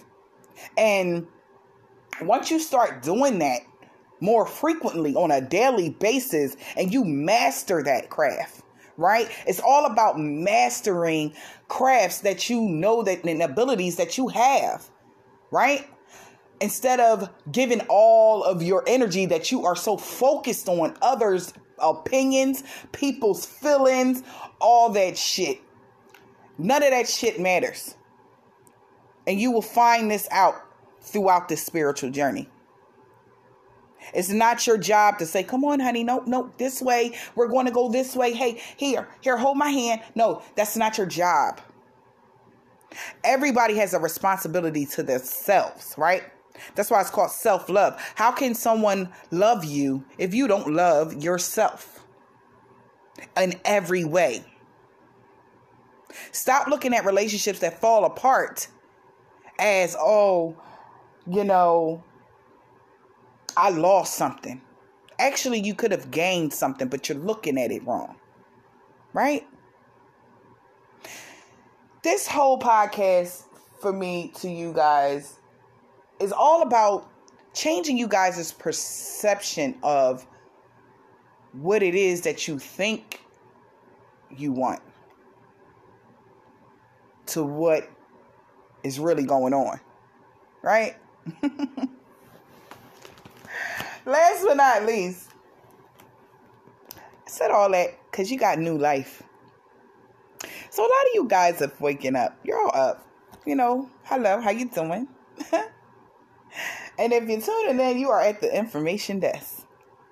And 0.79 1.27
once 2.23 2.49
you 2.49 2.61
start 2.61 3.03
doing 3.03 3.41
that 3.41 3.63
more 4.21 4.47
frequently 4.47 5.17
on 5.17 5.33
a 5.33 5.41
daily 5.41 5.91
basis 5.91 6.57
and 6.77 6.93
you 6.93 7.05
master 7.05 7.83
that 7.83 8.09
craft, 8.09 8.63
right? 8.97 9.29
It's 9.49 9.59
all 9.59 9.85
about 9.87 10.21
mastering 10.21 11.35
crafts 11.67 12.21
that 12.21 12.49
you 12.49 12.63
know 12.63 13.03
that 13.03 13.25
and 13.25 13.43
abilities 13.43 13.97
that 13.97 14.17
you 14.17 14.29
have, 14.29 14.89
right? 15.51 15.89
Instead 16.61 17.01
of 17.01 17.31
giving 17.51 17.81
all 17.89 18.45
of 18.45 18.63
your 18.63 18.85
energy 18.87 19.27
that 19.27 19.51
you 19.51 19.67
are 19.67 19.75
so 19.75 19.97
focused 19.97 20.69
on 20.69 20.97
others' 21.03 21.53
opinions, 21.81 22.63
people's 22.93 23.45
feelings, 23.45 24.23
all 24.61 24.91
that 24.91 25.19
shit. 25.19 25.64
None 26.59 26.83
of 26.83 26.91
that 26.91 27.09
shit 27.09 27.41
matters. 27.41 27.97
And 29.27 29.41
you 29.41 29.51
will 29.51 29.63
find 29.63 30.11
this 30.11 30.29
out 30.31 30.57
throughout 31.01 31.49
this 31.49 31.65
spiritual 31.65 32.11
journey. 32.11 32.49
It's 34.13 34.29
not 34.29 34.67
your 34.67 34.77
job 34.77 35.19
to 35.19 35.27
say, 35.27 35.43
come 35.43 35.65
on, 35.65 35.81
honey, 35.81 36.05
no, 36.05 36.23
no, 36.27 36.51
this 36.59 36.83
way. 36.83 37.17
We're 37.35 37.49
going 37.49 37.67
to 37.67 37.73
go 37.73 37.89
this 37.89 38.15
way. 38.15 38.33
Hey, 38.33 38.61
here, 38.77 39.09
here, 39.21 39.37
hold 39.37 39.57
my 39.57 39.71
hand. 39.71 40.03
No, 40.15 40.43
that's 40.57 40.77
not 40.77 40.99
your 40.99 41.07
job. 41.07 41.61
Everybody 43.25 43.77
has 43.77 43.95
a 43.95 43.99
responsibility 43.99 44.87
to 44.87 45.03
themselves, 45.03 45.95
right? 45.97 46.23
That's 46.75 46.91
why 46.91 47.01
it's 47.01 47.11
called 47.11 47.31
self 47.31 47.69
love. 47.69 48.01
How 48.15 48.31
can 48.31 48.55
someone 48.55 49.11
love 49.31 49.65
you 49.65 50.05
if 50.19 50.35
you 50.35 50.47
don't 50.47 50.73
love 50.73 51.15
yourself 51.23 52.05
in 53.37 53.55
every 53.65 54.05
way? 54.05 54.45
Stop 56.33 56.69
looking 56.69 56.95
at 56.95 57.05
relationships 57.05 57.61
that 57.61 57.81
fall 57.81 58.05
apart 58.05 58.69
as, 59.59 59.97
oh, 59.99 60.57
you 61.27 61.45
know, 61.45 62.03
I 63.57 63.71
lost 63.71 64.15
something. 64.15 64.61
Actually, 65.19 65.61
you 65.61 65.75
could 65.75 65.93
have 65.93 66.11
gained 66.11 66.53
something, 66.53 66.89
but 66.89 67.09
you're 67.09 67.19
looking 67.19 67.59
at 67.59 67.71
it 67.71 67.87
wrong. 67.87 68.17
Right? 69.13 69.47
This 72.03 72.27
whole 72.27 72.59
podcast 72.59 73.45
for 73.81 73.93
me 73.93 74.33
to 74.37 74.51
you 74.51 74.73
guys 74.73 75.39
is 76.21 76.33
all 76.33 76.63
about 76.63 77.09
changing 77.55 77.97
you 77.97 78.09
guys' 78.09 78.53
perception 78.53 79.77
of 79.83 80.27
what 81.53 81.83
it 81.83 81.95
is 81.95 82.23
that 82.23 82.49
you 82.49 82.59
think 82.59 83.21
you 84.37 84.51
want 84.53 84.83
to 87.27 87.43
what 87.45 87.89
is 88.83 88.99
really 88.99 89.25
going 89.25 89.55
on. 89.55 89.81
Right? 90.63 90.97
Last 94.07 94.45
but 94.45 94.57
not 94.57 94.85
least, 94.85 95.31
I 96.95 97.01
said 97.27 97.51
all 97.51 97.71
that 97.71 97.99
because 98.11 98.31
you 98.31 98.39
got 98.39 98.59
new 98.59 98.77
life. 98.77 99.23
So 100.71 100.83
a 100.83 100.85
lot 100.85 100.91
of 100.91 101.15
you 101.15 101.27
guys 101.29 101.63
are 101.63 101.73
waking 101.81 102.17
up. 102.17 102.39
You're 102.45 102.61
all 102.61 102.71
up. 102.75 103.07
You 103.47 103.55
know, 103.55 103.89
hello, 104.05 104.41
how 104.41 104.51
you 104.51 104.69
doing? 104.69 105.09
and 106.99 107.13
if 107.13 107.29
you're 107.29 107.41
tuning 107.41 107.81
in, 107.81 107.99
you 107.99 108.11
are 108.11 108.21
at 108.21 108.41
the 108.41 108.55
information 108.55 109.21
desk. 109.21 109.67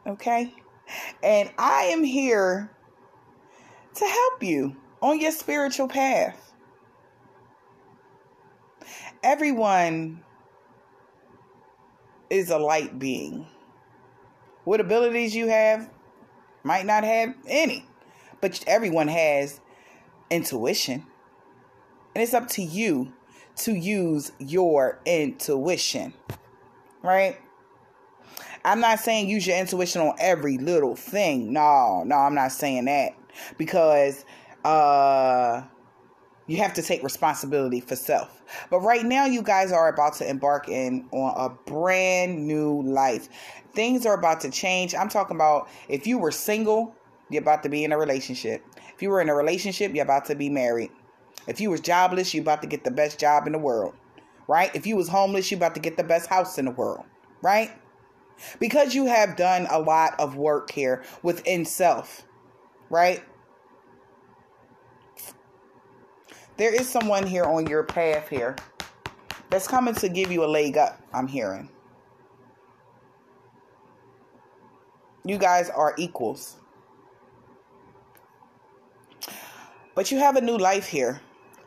Okay? 0.06 0.54
And 1.22 1.50
I 1.58 1.84
am 1.84 2.04
here 2.04 2.70
to 3.94 4.04
help 4.04 4.42
you 4.42 4.76
on 5.00 5.20
your 5.20 5.32
spiritual 5.32 5.88
path. 5.88 6.51
Everyone 9.22 10.22
is 12.28 12.50
a 12.50 12.58
light 12.58 12.98
being. 12.98 13.46
What 14.64 14.80
abilities 14.80 15.34
you 15.34 15.48
have 15.48 15.88
might 16.64 16.86
not 16.86 17.04
have 17.04 17.34
any, 17.46 17.86
but 18.40 18.62
everyone 18.66 19.08
has 19.08 19.60
intuition. 20.30 21.06
And 22.14 22.22
it's 22.22 22.34
up 22.34 22.48
to 22.50 22.62
you 22.62 23.12
to 23.56 23.72
use 23.72 24.32
your 24.38 25.00
intuition, 25.04 26.14
right? 27.02 27.38
I'm 28.64 28.80
not 28.80 29.00
saying 29.00 29.28
use 29.28 29.46
your 29.46 29.56
intuition 29.56 30.02
on 30.02 30.14
every 30.18 30.58
little 30.58 30.96
thing. 30.96 31.52
No, 31.52 32.02
no, 32.04 32.16
I'm 32.16 32.34
not 32.34 32.52
saying 32.52 32.86
that 32.86 33.12
because 33.58 34.24
uh 34.64 35.62
you 36.46 36.58
have 36.58 36.74
to 36.74 36.82
take 36.82 37.02
responsibility 37.02 37.80
for 37.80 37.96
self. 37.96 38.42
But 38.70 38.80
right 38.80 39.04
now 39.04 39.26
you 39.26 39.42
guys 39.42 39.72
are 39.72 39.88
about 39.88 40.14
to 40.14 40.28
embark 40.28 40.68
in 40.68 41.06
on 41.12 41.34
a 41.36 41.48
brand 41.70 42.46
new 42.46 42.82
life. 42.82 43.28
Things 43.74 44.04
are 44.06 44.14
about 44.14 44.40
to 44.40 44.50
change. 44.50 44.94
I'm 44.94 45.08
talking 45.08 45.36
about 45.36 45.68
if 45.88 46.06
you 46.06 46.18
were 46.18 46.32
single, 46.32 46.94
you're 47.30 47.42
about 47.42 47.62
to 47.62 47.68
be 47.68 47.84
in 47.84 47.92
a 47.92 47.98
relationship. 47.98 48.64
If 48.94 49.00
you 49.00 49.10
were 49.10 49.20
in 49.20 49.28
a 49.28 49.34
relationship, 49.34 49.94
you're 49.94 50.04
about 50.04 50.26
to 50.26 50.34
be 50.34 50.50
married. 50.50 50.90
If 51.46 51.60
you 51.60 51.70
was 51.70 51.80
jobless, 51.80 52.34
you're 52.34 52.42
about 52.42 52.62
to 52.62 52.68
get 52.68 52.84
the 52.84 52.90
best 52.90 53.18
job 53.18 53.46
in 53.46 53.52
the 53.52 53.58
world. 53.58 53.94
Right? 54.48 54.74
If 54.74 54.86
you 54.86 54.96
was 54.96 55.08
homeless, 55.08 55.50
you're 55.50 55.58
about 55.58 55.74
to 55.74 55.80
get 55.80 55.96
the 55.96 56.04
best 56.04 56.28
house 56.28 56.58
in 56.58 56.66
the 56.66 56.70
world. 56.70 57.04
Right? 57.40 57.70
Because 58.58 58.94
you 58.94 59.06
have 59.06 59.36
done 59.36 59.66
a 59.70 59.80
lot 59.80 60.18
of 60.18 60.36
work 60.36 60.70
here 60.72 61.02
within 61.22 61.64
self. 61.64 62.26
Right? 62.90 63.22
There 66.56 66.74
is 66.74 66.88
someone 66.88 67.26
here 67.26 67.44
on 67.44 67.66
your 67.66 67.82
path 67.82 68.28
here 68.28 68.56
that's 69.50 69.66
coming 69.66 69.94
to 69.96 70.08
give 70.08 70.30
you 70.30 70.44
a 70.44 70.46
leg 70.46 70.76
up, 70.76 71.00
I'm 71.12 71.26
hearing. 71.26 71.68
You 75.24 75.38
guys 75.38 75.70
are 75.70 75.94
equals. 75.98 76.56
But 79.94 80.10
you 80.10 80.18
have 80.18 80.36
a 80.36 80.40
new 80.40 80.56
life 80.56 80.86
here. 80.86 81.20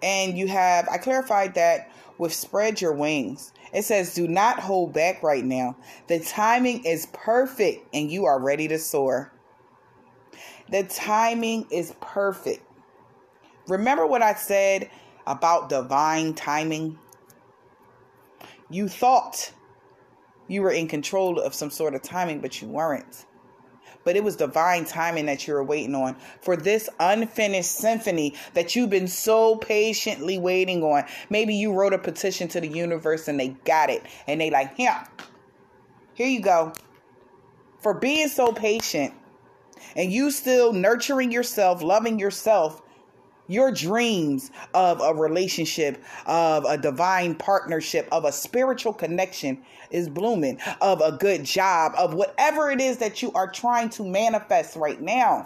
And 0.03 0.37
you 0.37 0.47
have, 0.47 0.87
I 0.89 0.97
clarified 0.97 1.55
that 1.55 1.89
with 2.17 2.33
spread 2.33 2.81
your 2.81 2.93
wings. 2.93 3.53
It 3.73 3.83
says, 3.83 4.13
do 4.13 4.27
not 4.27 4.59
hold 4.59 4.93
back 4.93 5.23
right 5.23 5.43
now. 5.43 5.77
The 6.07 6.19
timing 6.19 6.85
is 6.85 7.07
perfect 7.11 7.87
and 7.93 8.11
you 8.11 8.25
are 8.25 8.39
ready 8.39 8.67
to 8.67 8.77
soar. 8.77 9.31
The 10.69 10.83
timing 10.83 11.67
is 11.71 11.93
perfect. 12.01 12.63
Remember 13.67 14.05
what 14.05 14.21
I 14.21 14.33
said 14.33 14.89
about 15.25 15.69
divine 15.69 16.33
timing? 16.33 16.99
You 18.69 18.87
thought 18.87 19.51
you 20.47 20.61
were 20.61 20.71
in 20.71 20.87
control 20.87 21.39
of 21.39 21.53
some 21.53 21.71
sort 21.71 21.95
of 21.95 22.01
timing, 22.01 22.41
but 22.41 22.61
you 22.61 22.67
weren't 22.67 23.25
but 24.05 24.15
it 24.15 24.23
was 24.23 24.37
divine 24.37 24.85
timing 24.85 25.25
that 25.25 25.45
you 25.45 25.53
were 25.53 25.63
waiting 25.63 25.95
on 25.95 26.15
for 26.39 26.55
this 26.55 26.87
unfinished 26.99 27.71
symphony 27.71 28.33
that 28.53 28.75
you've 28.75 28.89
been 28.89 29.07
so 29.07 29.57
patiently 29.57 30.37
waiting 30.37 30.81
on. 30.83 31.03
Maybe 31.29 31.53
you 31.55 31.73
wrote 31.73 31.93
a 31.93 31.97
petition 31.97 32.47
to 32.49 32.61
the 32.61 32.67
universe 32.67 33.27
and 33.27 33.37
they 33.37 33.49
got 33.65 33.89
it, 33.89 34.03
and 34.27 34.39
they 34.39 34.49
like, 34.49 34.77
here, 34.77 35.03
here 36.13 36.27
you 36.27 36.39
go. 36.39 36.71
For 37.81 37.93
being 37.93 38.29
so 38.29 38.53
patient 38.53 39.13
and 39.95 40.11
you 40.11 40.31
still 40.31 40.71
nurturing 40.71 41.31
yourself, 41.31 41.81
loving 41.81 42.19
yourself, 42.19 42.81
your 43.47 43.71
dreams 43.71 44.51
of 44.73 45.01
a 45.01 45.13
relationship, 45.13 46.03
of 46.25 46.65
a 46.65 46.77
divine 46.77 47.35
partnership, 47.35 48.07
of 48.11 48.25
a 48.25 48.31
spiritual 48.31 48.93
connection 48.93 49.61
is 49.91 50.09
blooming, 50.09 50.59
of 50.81 51.01
a 51.01 51.11
good 51.11 51.43
job, 51.43 51.93
of 51.97 52.13
whatever 52.13 52.71
it 52.71 52.81
is 52.81 52.97
that 52.97 53.21
you 53.21 53.31
are 53.33 53.49
trying 53.51 53.89
to 53.89 54.03
manifest 54.03 54.75
right 54.75 55.01
now. 55.01 55.45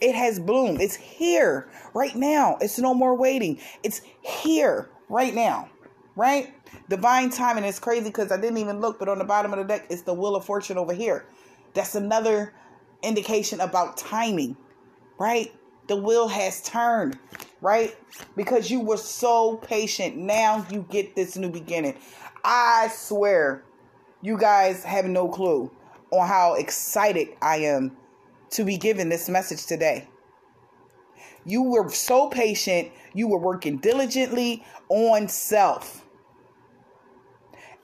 It 0.00 0.14
has 0.14 0.38
bloomed. 0.38 0.80
It's 0.80 0.94
here 0.94 1.68
right 1.92 2.14
now. 2.14 2.56
It's 2.60 2.78
no 2.78 2.94
more 2.94 3.16
waiting. 3.16 3.60
It's 3.82 4.00
here 4.20 4.90
right 5.08 5.34
now. 5.34 5.68
Right? 6.14 6.52
Divine 6.88 7.30
timing 7.30 7.64
is 7.64 7.78
crazy 7.78 8.04
because 8.04 8.32
I 8.32 8.40
didn't 8.40 8.58
even 8.58 8.80
look, 8.80 8.98
but 8.98 9.08
on 9.08 9.18
the 9.18 9.24
bottom 9.24 9.52
of 9.52 9.58
the 9.58 9.64
deck, 9.64 9.86
it's 9.90 10.02
the 10.02 10.14
Wheel 10.14 10.36
of 10.36 10.44
Fortune 10.44 10.78
over 10.78 10.92
here. 10.92 11.26
That's 11.74 11.94
another 11.94 12.54
indication 13.02 13.60
about 13.60 13.96
timing. 13.96 14.56
Right? 15.18 15.52
The 15.88 15.96
wheel 15.96 16.28
has 16.28 16.62
turned, 16.62 17.18
right? 17.60 17.96
Because 18.36 18.70
you 18.70 18.80
were 18.80 18.98
so 18.98 19.56
patient. 19.56 20.16
Now 20.16 20.64
you 20.70 20.86
get 20.88 21.16
this 21.16 21.36
new 21.36 21.50
beginning. 21.50 21.96
I 22.44 22.88
swear, 22.94 23.64
you 24.22 24.38
guys 24.38 24.84
have 24.84 25.06
no 25.06 25.28
clue 25.28 25.70
on 26.10 26.28
how 26.28 26.54
excited 26.54 27.28
I 27.42 27.56
am 27.58 27.96
to 28.50 28.64
be 28.64 28.76
given 28.76 29.08
this 29.08 29.28
message 29.28 29.66
today. 29.66 30.08
You 31.44 31.62
were 31.62 31.88
so 31.90 32.28
patient, 32.28 32.90
you 33.14 33.26
were 33.26 33.38
working 33.38 33.78
diligently 33.78 34.64
on 34.88 35.28
self. 35.28 36.04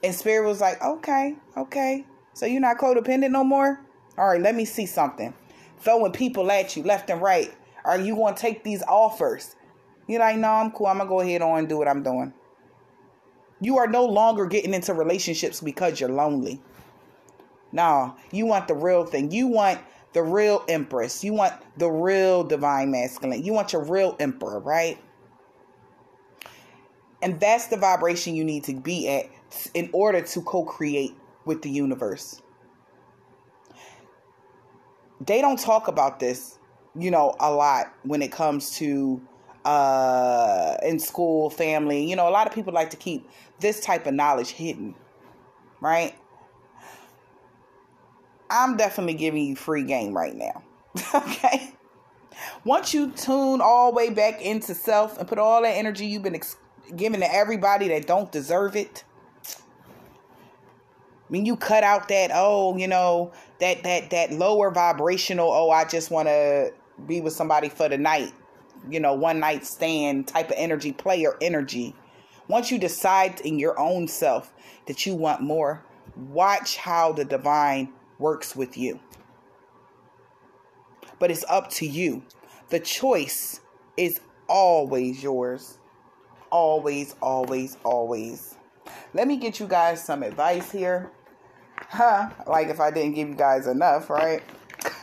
And 0.03 0.13
Spirit 0.13 0.47
was 0.47 0.61
like, 0.61 0.81
okay, 0.83 1.35
okay. 1.57 2.05
So 2.33 2.45
you're 2.45 2.61
not 2.61 2.77
codependent 2.77 3.31
no 3.31 3.43
more? 3.43 3.81
All 4.17 4.27
right, 4.27 4.41
let 4.41 4.53
me 4.53 4.65
see 4.65 4.85
something. 4.85 5.33
Throwing 5.79 6.11
people 6.11 6.51
at 6.51 6.75
you 6.75 6.83
left 6.83 7.09
and 7.09 7.21
right. 7.21 7.53
Are 7.85 7.99
you 7.99 8.15
going 8.15 8.35
to 8.35 8.41
take 8.41 8.63
these 8.63 8.83
offers? 8.83 9.55
You're 10.07 10.19
like, 10.19 10.37
no, 10.37 10.49
I'm 10.49 10.71
cool. 10.71 10.87
I'm 10.87 10.97
going 10.97 11.07
to 11.07 11.09
go 11.09 11.19
ahead 11.21 11.41
on 11.41 11.59
and 11.59 11.69
do 11.69 11.77
what 11.77 11.87
I'm 11.87 12.03
doing. 12.03 12.33
You 13.61 13.77
are 13.77 13.87
no 13.87 14.05
longer 14.05 14.45
getting 14.45 14.73
into 14.73 14.93
relationships 14.93 15.61
because 15.61 15.99
you're 15.99 16.09
lonely. 16.09 16.61
No, 17.71 18.15
you 18.31 18.45
want 18.45 18.67
the 18.67 18.75
real 18.75 19.05
thing. 19.05 19.31
You 19.31 19.47
want 19.47 19.79
the 20.13 20.23
real 20.23 20.63
empress. 20.69 21.23
You 21.23 21.33
want 21.33 21.53
the 21.77 21.89
real 21.89 22.43
divine 22.43 22.91
masculine. 22.91 23.43
You 23.43 23.53
want 23.53 23.73
your 23.73 23.83
real 23.83 24.15
emperor, 24.19 24.59
right? 24.59 24.97
And 27.21 27.39
that's 27.39 27.67
the 27.67 27.77
vibration 27.77 28.35
you 28.35 28.43
need 28.43 28.63
to 28.65 28.73
be 28.79 29.09
at 29.09 29.29
in 29.73 29.89
order 29.93 30.21
to 30.21 30.41
co 30.41 30.63
create 30.63 31.15
with 31.43 31.61
the 31.61 31.69
universe. 31.69 32.41
They 35.25 35.41
don't 35.41 35.59
talk 35.59 35.87
about 35.87 36.19
this, 36.19 36.54
you 36.97 37.11
know, 37.11 37.35
a 37.39 37.51
lot 37.51 37.93
when 38.03 38.21
it 38.21 38.31
comes 38.31 38.77
to 38.77 39.21
uh 39.65 40.77
in 40.83 40.99
school, 40.99 41.49
family. 41.49 42.03
You 42.07 42.15
know, 42.15 42.27
a 42.27 42.31
lot 42.31 42.47
of 42.47 42.53
people 42.53 42.73
like 42.73 42.91
to 42.91 42.97
keep 42.97 43.29
this 43.59 43.79
type 43.79 44.05
of 44.05 44.13
knowledge 44.13 44.51
hidden, 44.51 44.95
right? 45.81 46.15
I'm 48.49 48.77
definitely 48.77 49.15
giving 49.15 49.43
you 49.43 49.55
free 49.55 49.83
game 49.83 50.13
right 50.13 50.35
now. 50.35 50.63
okay? 51.15 51.73
Once 52.63 52.93
you 52.93 53.11
tune 53.11 53.59
all 53.61 53.91
the 53.91 53.95
way 53.95 54.09
back 54.09 54.41
into 54.41 54.75
self 54.75 55.17
and 55.17 55.27
put 55.27 55.39
all 55.39 55.61
that 55.61 55.71
energy 55.71 56.05
you've 56.05 56.23
been 56.23 56.35
ex- 56.35 56.57
giving 56.95 57.19
to 57.21 57.33
everybody 57.33 57.87
that 57.87 58.05
don't 58.05 58.31
deserve 58.31 58.75
it, 58.75 59.03
when 61.27 61.45
you 61.45 61.55
cut 61.55 61.83
out 61.83 62.07
that 62.09 62.31
oh, 62.33 62.77
you 62.77 62.87
know, 62.87 63.31
that 63.59 63.83
that 63.83 64.11
that 64.11 64.31
lower 64.31 64.69
vibrational, 64.69 65.49
oh, 65.51 65.71
I 65.71 65.85
just 65.85 66.11
want 66.11 66.27
to 66.27 66.71
be 67.07 67.21
with 67.21 67.33
somebody 67.33 67.69
for 67.69 67.89
the 67.89 67.97
night, 67.97 68.33
you 68.89 68.99
know, 68.99 69.13
one 69.13 69.39
night 69.39 69.65
stand 69.65 70.27
type 70.27 70.49
of 70.49 70.55
energy, 70.57 70.91
player 70.91 71.35
energy. 71.41 71.95
Once 72.47 72.71
you 72.71 72.77
decide 72.77 73.41
in 73.41 73.57
your 73.57 73.79
own 73.79 74.07
self 74.07 74.53
that 74.87 75.05
you 75.05 75.15
want 75.15 75.41
more, 75.41 75.83
watch 76.15 76.77
how 76.77 77.11
the 77.11 77.25
divine 77.25 77.91
works 78.19 78.55
with 78.55 78.77
you. 78.77 78.99
But 81.19 81.31
it's 81.31 81.45
up 81.49 81.69
to 81.71 81.87
you. 81.87 82.23
The 82.69 82.79
choice 82.79 83.61
is 83.97 84.19
always 84.47 85.23
yours. 85.23 85.77
Always, 86.51 87.15
always, 87.21 87.77
always. 87.83 88.55
Let 89.13 89.27
me 89.27 89.37
get 89.37 89.59
you 89.59 89.67
guys 89.67 90.03
some 90.03 90.23
advice 90.23 90.71
here. 90.71 91.11
Huh? 91.89 92.29
Like 92.47 92.67
if 92.67 92.79
I 92.79 92.91
didn't 92.91 93.13
give 93.13 93.29
you 93.29 93.35
guys 93.35 93.67
enough, 93.67 94.09
right? 94.09 94.43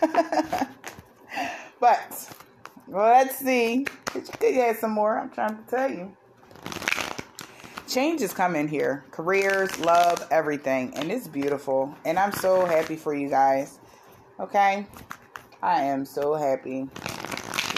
but 1.82 2.30
let's 2.86 3.38
see. 3.38 3.84
Did 4.14 4.28
you 4.28 4.54
could 4.62 4.76
some 4.78 4.92
more. 4.92 5.18
I'm 5.18 5.30
trying 5.30 5.56
to 5.56 5.62
tell 5.68 5.90
you. 5.90 6.16
Changes 7.88 8.32
come 8.32 8.54
in 8.54 8.68
here. 8.68 9.04
Careers, 9.10 9.76
love, 9.80 10.24
everything. 10.30 10.94
And 10.94 11.10
it's 11.10 11.26
beautiful. 11.26 11.92
And 12.04 12.20
I'm 12.20 12.30
so 12.30 12.64
happy 12.64 12.94
for 12.94 13.12
you 13.12 13.28
guys. 13.28 13.80
Okay? 14.38 14.86
I 15.60 15.82
am 15.82 16.04
so 16.04 16.34
happy. 16.34 16.88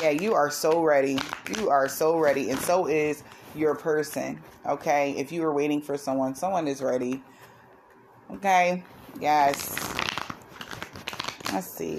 Yeah, 0.03 0.11
you 0.11 0.35
are 0.35 0.51
so 0.51 0.83
ready. 0.83 1.19
You 1.57 1.71
are 1.71 1.89
so 1.89 2.19
ready. 2.19 2.51
And 2.51 2.61
so 2.61 2.87
is 2.87 3.25
your 3.55 3.75
person. 3.75 4.39
Okay? 4.67 5.13
If 5.13 5.33
you 5.33 5.41
were 5.41 5.55
waiting 5.55 5.81
for 5.81 5.97
someone, 5.97 6.35
someone 6.35 6.69
is 6.69 6.83
ready. 6.83 7.23
Okay? 8.31 8.85
Yes. 9.19 9.84
Let's 11.55 11.69
see. 11.69 11.97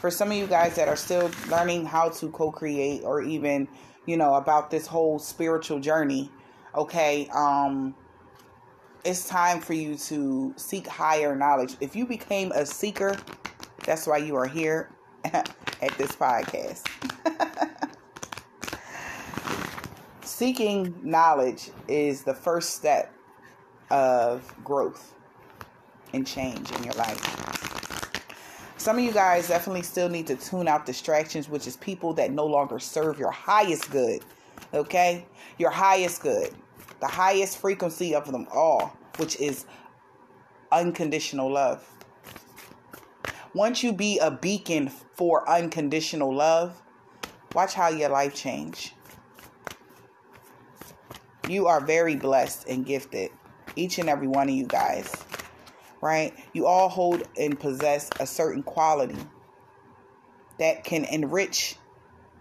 For 0.00 0.10
some 0.10 0.30
of 0.30 0.36
you 0.38 0.46
guys 0.46 0.76
that 0.76 0.88
are 0.88 0.96
still 0.96 1.30
learning 1.50 1.84
how 1.84 2.08
to 2.08 2.30
co 2.30 2.50
create 2.50 3.02
or 3.04 3.20
even, 3.20 3.68
you 4.06 4.16
know, 4.16 4.34
about 4.34 4.70
this 4.70 4.86
whole 4.86 5.18
spiritual 5.18 5.78
journey, 5.78 6.30
okay, 6.74 7.28
um, 7.34 7.94
it's 9.04 9.28
time 9.28 9.60
for 9.60 9.74
you 9.74 9.96
to 9.96 10.54
seek 10.56 10.86
higher 10.86 11.36
knowledge. 11.36 11.76
If 11.82 11.94
you 11.94 12.06
became 12.06 12.50
a 12.52 12.64
seeker, 12.64 13.14
that's 13.84 14.06
why 14.06 14.16
you 14.16 14.36
are 14.36 14.46
here 14.46 14.90
at 15.24 15.92
this 15.98 16.12
podcast. 16.12 16.86
Seeking 20.22 20.98
knowledge 21.02 21.70
is 21.88 22.24
the 22.24 22.34
first 22.34 22.70
step 22.70 23.12
of 23.90 24.54
growth 24.64 25.14
and 26.14 26.26
change 26.26 26.72
in 26.72 26.84
your 26.84 26.94
life. 26.94 27.73
Some 28.84 28.98
of 28.98 29.02
you 29.02 29.12
guys 29.12 29.48
definitely 29.48 29.80
still 29.80 30.10
need 30.10 30.26
to 30.26 30.36
tune 30.36 30.68
out 30.68 30.84
distractions, 30.84 31.48
which 31.48 31.66
is 31.66 31.74
people 31.74 32.12
that 32.12 32.32
no 32.32 32.44
longer 32.44 32.78
serve 32.78 33.18
your 33.18 33.30
highest 33.30 33.90
good. 33.90 34.20
Okay? 34.74 35.24
Your 35.56 35.70
highest 35.70 36.20
good. 36.20 36.54
The 37.00 37.06
highest 37.06 37.56
frequency 37.56 38.14
of 38.14 38.30
them 38.30 38.46
all, 38.52 38.94
which 39.16 39.40
is 39.40 39.64
unconditional 40.70 41.50
love. 41.50 41.82
Once 43.54 43.82
you 43.82 43.90
be 43.90 44.18
a 44.18 44.30
beacon 44.30 44.90
for 45.14 45.48
unconditional 45.48 46.34
love, 46.34 46.82
watch 47.54 47.72
how 47.72 47.88
your 47.88 48.10
life 48.10 48.34
change. 48.34 48.92
You 51.48 51.68
are 51.68 51.80
very 51.80 52.16
blessed 52.16 52.68
and 52.68 52.84
gifted, 52.84 53.30
each 53.76 53.98
and 53.98 54.10
every 54.10 54.28
one 54.28 54.50
of 54.50 54.54
you 54.54 54.66
guys 54.66 55.10
right? 56.04 56.34
You 56.52 56.66
all 56.66 56.90
hold 56.90 57.22
and 57.38 57.58
possess 57.58 58.10
a 58.20 58.26
certain 58.26 58.62
quality 58.62 59.16
that 60.58 60.84
can 60.84 61.06
enrich 61.06 61.76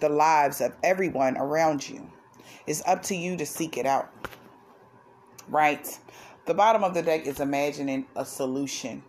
the 0.01 0.09
lives 0.09 0.59
of 0.59 0.73
everyone 0.83 1.37
around 1.37 1.87
you. 1.87 2.11
It's 2.67 2.83
up 2.85 3.03
to 3.03 3.15
you 3.15 3.37
to 3.37 3.45
seek 3.45 3.77
it 3.77 3.85
out, 3.85 4.11
right? 5.47 5.97
The 6.45 6.53
bottom 6.53 6.83
of 6.83 6.93
the 6.93 7.01
deck 7.01 7.25
is 7.25 7.39
imagining 7.39 8.05
a 8.17 8.25
solution. 8.25 9.01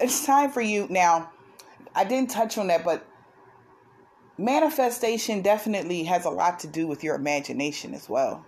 It's 0.00 0.26
time 0.26 0.50
for 0.50 0.60
you 0.60 0.88
now. 0.90 1.30
I 1.94 2.02
didn't 2.02 2.30
touch 2.30 2.58
on 2.58 2.66
that, 2.66 2.84
but 2.84 3.06
manifestation 4.38 5.40
definitely 5.40 6.02
has 6.02 6.24
a 6.24 6.30
lot 6.30 6.58
to 6.60 6.66
do 6.66 6.88
with 6.88 7.04
your 7.04 7.14
imagination 7.14 7.94
as 7.94 8.08
well. 8.08 8.44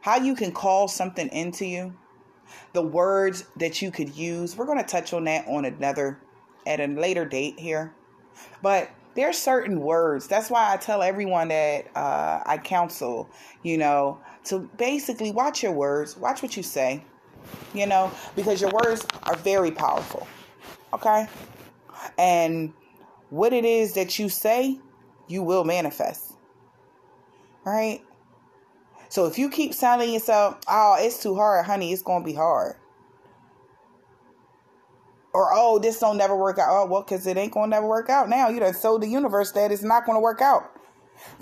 How 0.00 0.18
you 0.18 0.36
can 0.36 0.52
call 0.52 0.86
something 0.86 1.26
into 1.30 1.66
you 1.66 1.96
the 2.72 2.82
words 2.82 3.44
that 3.56 3.82
you 3.82 3.90
could 3.90 4.14
use. 4.14 4.56
We're 4.56 4.66
going 4.66 4.78
to 4.78 4.84
touch 4.84 5.12
on 5.12 5.24
that 5.24 5.46
on 5.48 5.64
another 5.64 6.18
at 6.66 6.80
a 6.80 6.86
later 6.86 7.24
date 7.24 7.58
here. 7.58 7.94
But 8.62 8.90
there's 9.14 9.36
certain 9.36 9.80
words. 9.80 10.26
That's 10.26 10.50
why 10.50 10.72
I 10.72 10.76
tell 10.76 11.02
everyone 11.02 11.48
that 11.48 11.94
uh, 11.94 12.42
I 12.46 12.58
counsel, 12.58 13.28
you 13.62 13.78
know, 13.78 14.20
to 14.44 14.70
basically 14.78 15.30
watch 15.30 15.62
your 15.62 15.72
words, 15.72 16.16
watch 16.16 16.42
what 16.42 16.56
you 16.56 16.62
say, 16.62 17.04
you 17.74 17.86
know, 17.86 18.10
because 18.36 18.60
your 18.60 18.70
words 18.70 19.06
are 19.24 19.36
very 19.36 19.70
powerful. 19.70 20.26
Okay? 20.94 21.26
And 22.18 22.72
what 23.30 23.52
it 23.52 23.64
is 23.64 23.94
that 23.94 24.18
you 24.18 24.28
say, 24.28 24.78
you 25.28 25.42
will 25.42 25.64
manifest. 25.64 26.32
Right? 27.64 28.02
So 29.12 29.26
if 29.26 29.38
you 29.38 29.50
keep 29.50 29.76
telling 29.76 30.10
yourself, 30.10 30.56
oh, 30.66 30.96
it's 30.98 31.22
too 31.22 31.34
hard, 31.34 31.66
honey, 31.66 31.92
it's 31.92 32.00
going 32.00 32.22
to 32.22 32.24
be 32.24 32.32
hard. 32.32 32.76
Or, 35.34 35.50
oh, 35.52 35.78
this 35.78 36.00
don't 36.00 36.16
never 36.16 36.34
work 36.34 36.58
out. 36.58 36.68
Oh, 36.70 36.86
well, 36.86 37.02
because 37.02 37.26
it 37.26 37.36
ain't 37.36 37.52
going 37.52 37.68
to 37.70 37.76
never 37.76 37.86
work 37.86 38.08
out 38.08 38.30
now. 38.30 38.48
You 38.48 38.60
done 38.60 38.72
told 38.72 39.02
the 39.02 39.08
universe 39.08 39.52
that 39.52 39.70
it's 39.70 39.82
not 39.82 40.06
going 40.06 40.16
to 40.16 40.20
work 40.22 40.40
out. 40.40 40.62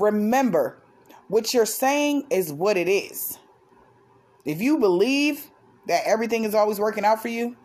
Remember, 0.00 0.83
what 1.28 1.54
you're 1.54 1.64
saying 1.64 2.26
is 2.28 2.52
what 2.52 2.76
it 2.76 2.88
is. 2.88 3.38
If 4.44 4.61
you 4.61 4.80
believe 4.80 5.48
that 5.87 6.02
everything 6.04 6.42
is 6.42 6.56
always 6.56 6.80
working 6.80 7.04
out 7.04 7.22
for 7.22 7.28
you, 7.28 7.56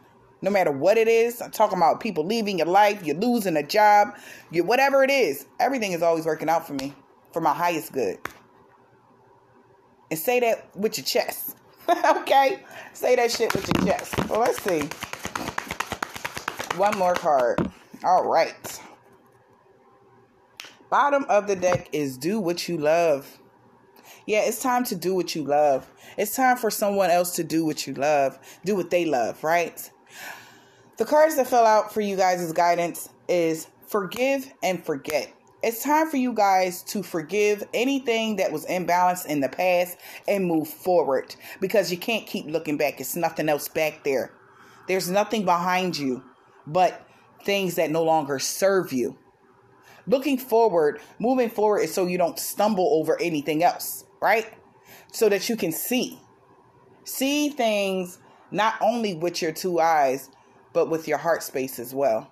no 0.43 0.51
matter 0.51 0.71
what 0.71 0.99
it 0.99 1.07
is, 1.07 1.41
I'm 1.41 1.49
talking 1.49 1.79
about 1.79 1.99
people 1.99 2.23
leaving 2.23 2.59
your 2.59 2.67
life, 2.67 3.03
you're 3.03 3.17
losing 3.17 3.57
a 3.57 3.63
job, 3.63 4.09
you 4.51 4.63
whatever 4.63 5.03
it 5.03 5.09
is, 5.09 5.47
everything 5.59 5.93
is 5.93 6.03
always 6.03 6.27
working 6.27 6.47
out 6.47 6.67
for 6.67 6.73
me, 6.73 6.93
for 7.33 7.41
my 7.41 7.55
highest 7.55 7.91
good 7.91 8.19
and 10.09 10.19
say 10.19 10.39
that 10.39 10.75
with 10.75 10.97
your 10.97 11.05
chest. 11.05 11.55
okay? 11.89 12.59
Say 12.93 13.15
that 13.15 13.31
shit 13.31 13.53
with 13.53 13.69
your 13.75 13.87
chest. 13.87 14.29
Well, 14.29 14.41
let's 14.41 14.61
see. 14.61 14.89
One 16.77 16.97
more 16.97 17.13
card. 17.13 17.71
All 18.03 18.25
right. 18.25 18.81
Bottom 20.89 21.25
of 21.29 21.47
the 21.47 21.55
deck 21.55 21.89
is 21.91 22.17
do 22.17 22.39
what 22.39 22.67
you 22.67 22.77
love. 22.77 23.39
Yeah, 24.25 24.41
it's 24.41 24.61
time 24.61 24.83
to 24.85 24.95
do 24.95 25.13
what 25.13 25.35
you 25.35 25.43
love. 25.43 25.89
It's 26.17 26.35
time 26.35 26.57
for 26.57 26.71
someone 26.71 27.11
else 27.11 27.35
to 27.35 27.43
do 27.43 27.65
what 27.65 27.85
you 27.85 27.93
love. 27.93 28.39
Do 28.63 28.75
what 28.75 28.89
they 28.89 29.05
love, 29.05 29.43
right? 29.43 29.89
The 30.97 31.05
cards 31.05 31.35
that 31.35 31.47
fell 31.47 31.65
out 31.65 31.93
for 31.93 32.01
you 32.01 32.15
guys' 32.15 32.51
guidance 32.53 33.09
is 33.27 33.67
forgive 33.87 34.51
and 34.63 34.83
forget. 34.83 35.34
It's 35.65 35.83
time 35.83 36.09
for 36.09 36.17
you 36.17 36.31
guys 36.31 36.83
to 36.83 37.03
forgive 37.03 37.63
anything 37.73 38.35
that 38.37 38.51
was 38.51 38.65
imbalanced 38.67 39.25
in 39.25 39.41
the 39.41 39.49
past 39.49 39.97
and 40.27 40.45
move 40.45 40.67
forward 40.67 41.35
because 41.59 41.91
you 41.91 41.97
can't 41.97 42.27
keep 42.27 42.45
looking 42.45 42.77
back. 42.77 43.01
It's 43.01 43.15
nothing 43.15 43.49
else 43.49 43.67
back 43.67 44.03
there. 44.03 44.31
There's 44.87 45.09
nothing 45.09 45.43
behind 45.43 45.97
you 45.97 46.23
but 46.67 47.07
things 47.43 47.75
that 47.75 47.91
no 47.91 48.03
longer 48.03 48.39
serve 48.39 48.93
you. 48.93 49.17
Looking 50.07 50.37
forward, 50.37 51.01
moving 51.19 51.49
forward 51.49 51.79
is 51.79 51.93
so 51.93 52.05
you 52.05 52.19
don't 52.19 52.39
stumble 52.39 52.99
over 52.99 53.19
anything 53.19 53.63
else, 53.63 54.05
right? 54.21 54.53
So 55.11 55.27
that 55.29 55.49
you 55.49 55.57
can 55.57 55.71
see 55.71 56.19
See 57.05 57.49
things 57.49 58.17
not 58.49 58.75
only 58.81 59.13
with 59.13 59.39
your 59.39 59.51
two 59.51 59.79
eyes, 59.79 60.29
but 60.73 60.89
with 60.89 61.07
your 61.07 61.19
heart 61.19 61.43
space 61.43 61.77
as 61.77 61.93
well. 61.93 62.31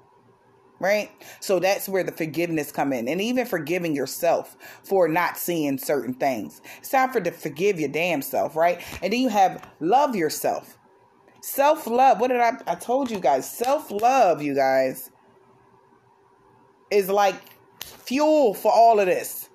Right? 0.83 1.09
So 1.39 1.59
that's 1.59 1.87
where 1.87 2.03
the 2.03 2.11
forgiveness 2.11 2.69
come 2.69 2.91
in. 2.91 3.07
And 3.07 3.21
even 3.21 3.45
forgiving 3.45 3.95
yourself 3.95 4.57
for 4.83 5.07
not 5.07 5.37
seeing 5.37 5.77
certain 5.77 6.13
things. 6.13 6.61
It's 6.79 6.89
time 6.89 7.09
for 7.09 7.21
to 7.21 7.31
forgive 7.31 7.79
your 7.79 7.87
damn 7.87 8.21
self, 8.21 8.57
right? 8.57 8.81
And 9.01 9.13
then 9.13 9.21
you 9.21 9.29
have 9.29 9.65
love 9.79 10.13
yourself. 10.13 10.77
Self-love. 11.41 12.19
What 12.19 12.27
did 12.27 12.41
I 12.41 12.57
I 12.67 12.75
told 12.75 13.09
you 13.09 13.19
guys? 13.21 13.49
Self-love, 13.49 14.41
you 14.41 14.55
guys, 14.55 15.09
is 16.91 17.07
like 17.09 17.35
fuel 17.79 18.53
for 18.53 18.71
all 18.71 18.99
of 18.99 19.05
this. 19.05 19.49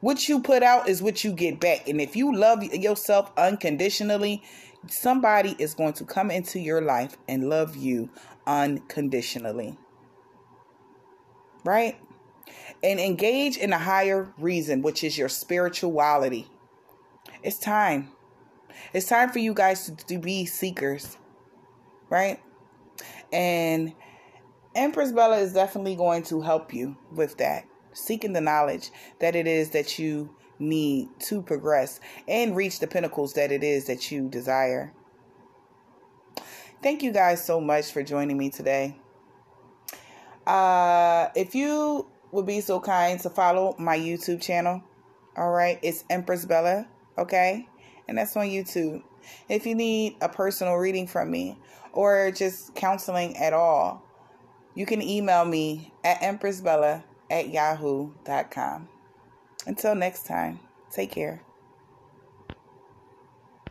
What 0.00 0.28
you 0.28 0.40
put 0.40 0.62
out 0.62 0.88
is 0.88 1.02
what 1.02 1.24
you 1.24 1.32
get 1.32 1.58
back. 1.58 1.88
And 1.88 2.00
if 2.00 2.14
you 2.14 2.32
love 2.32 2.62
yourself 2.62 3.32
unconditionally, 3.36 4.44
somebody 4.88 5.56
is 5.58 5.74
going 5.74 5.94
to 5.94 6.04
come 6.04 6.30
into 6.30 6.60
your 6.60 6.80
life 6.80 7.16
and 7.28 7.48
love 7.48 7.74
you 7.74 8.08
unconditionally. 8.46 9.76
Right? 11.64 11.98
And 12.82 13.00
engage 13.00 13.56
in 13.56 13.72
a 13.72 13.78
higher 13.78 14.32
reason, 14.38 14.82
which 14.82 15.02
is 15.02 15.18
your 15.18 15.28
spirituality. 15.28 16.48
It's 17.42 17.58
time. 17.58 18.10
It's 18.92 19.08
time 19.08 19.30
for 19.30 19.38
you 19.38 19.54
guys 19.54 19.86
to, 19.86 19.96
to 20.06 20.18
be 20.18 20.46
seekers. 20.46 21.16
Right? 22.08 22.40
And 23.32 23.94
Empress 24.74 25.10
Bella 25.10 25.38
is 25.38 25.52
definitely 25.52 25.96
going 25.96 26.22
to 26.24 26.40
help 26.40 26.72
you 26.72 26.96
with 27.12 27.38
that 27.38 27.64
seeking 27.96 28.32
the 28.32 28.40
knowledge 28.40 28.90
that 29.20 29.34
it 29.34 29.46
is 29.46 29.70
that 29.70 29.98
you 29.98 30.30
need 30.58 31.08
to 31.18 31.42
progress 31.42 32.00
and 32.28 32.56
reach 32.56 32.78
the 32.78 32.86
pinnacles 32.86 33.32
that 33.34 33.52
it 33.52 33.64
is 33.64 33.86
that 33.86 34.10
you 34.10 34.28
desire. 34.28 34.92
Thank 36.82 37.02
you 37.02 37.12
guys 37.12 37.44
so 37.44 37.60
much 37.60 37.90
for 37.92 38.02
joining 38.02 38.36
me 38.36 38.50
today. 38.50 38.96
Uh, 40.46 41.28
if 41.34 41.54
you 41.54 42.06
would 42.30 42.46
be 42.46 42.60
so 42.60 42.80
kind 42.80 43.18
to 43.20 43.30
follow 43.30 43.74
my 43.78 43.98
YouTube 43.98 44.40
channel, 44.40 44.82
all 45.36 45.50
right, 45.50 45.78
it's 45.82 46.04
Empress 46.08 46.44
Bella, 46.44 46.86
okay, 47.18 47.66
and 48.08 48.18
that's 48.18 48.36
on 48.36 48.46
YouTube. 48.46 49.02
If 49.48 49.66
you 49.66 49.74
need 49.74 50.16
a 50.20 50.28
personal 50.28 50.74
reading 50.74 51.06
from 51.06 51.30
me 51.30 51.58
or 51.92 52.30
just 52.30 52.74
counseling 52.74 53.36
at 53.36 53.52
all, 53.52 54.02
you 54.74 54.86
can 54.86 55.02
email 55.02 55.44
me 55.44 55.92
at 56.04 56.20
empressbella 56.20 57.02
at 57.30 57.48
yahoo.com. 57.48 58.88
Until 59.66 59.94
next 59.94 60.26
time, 60.26 60.60
take 60.92 61.10
care. 61.10 61.42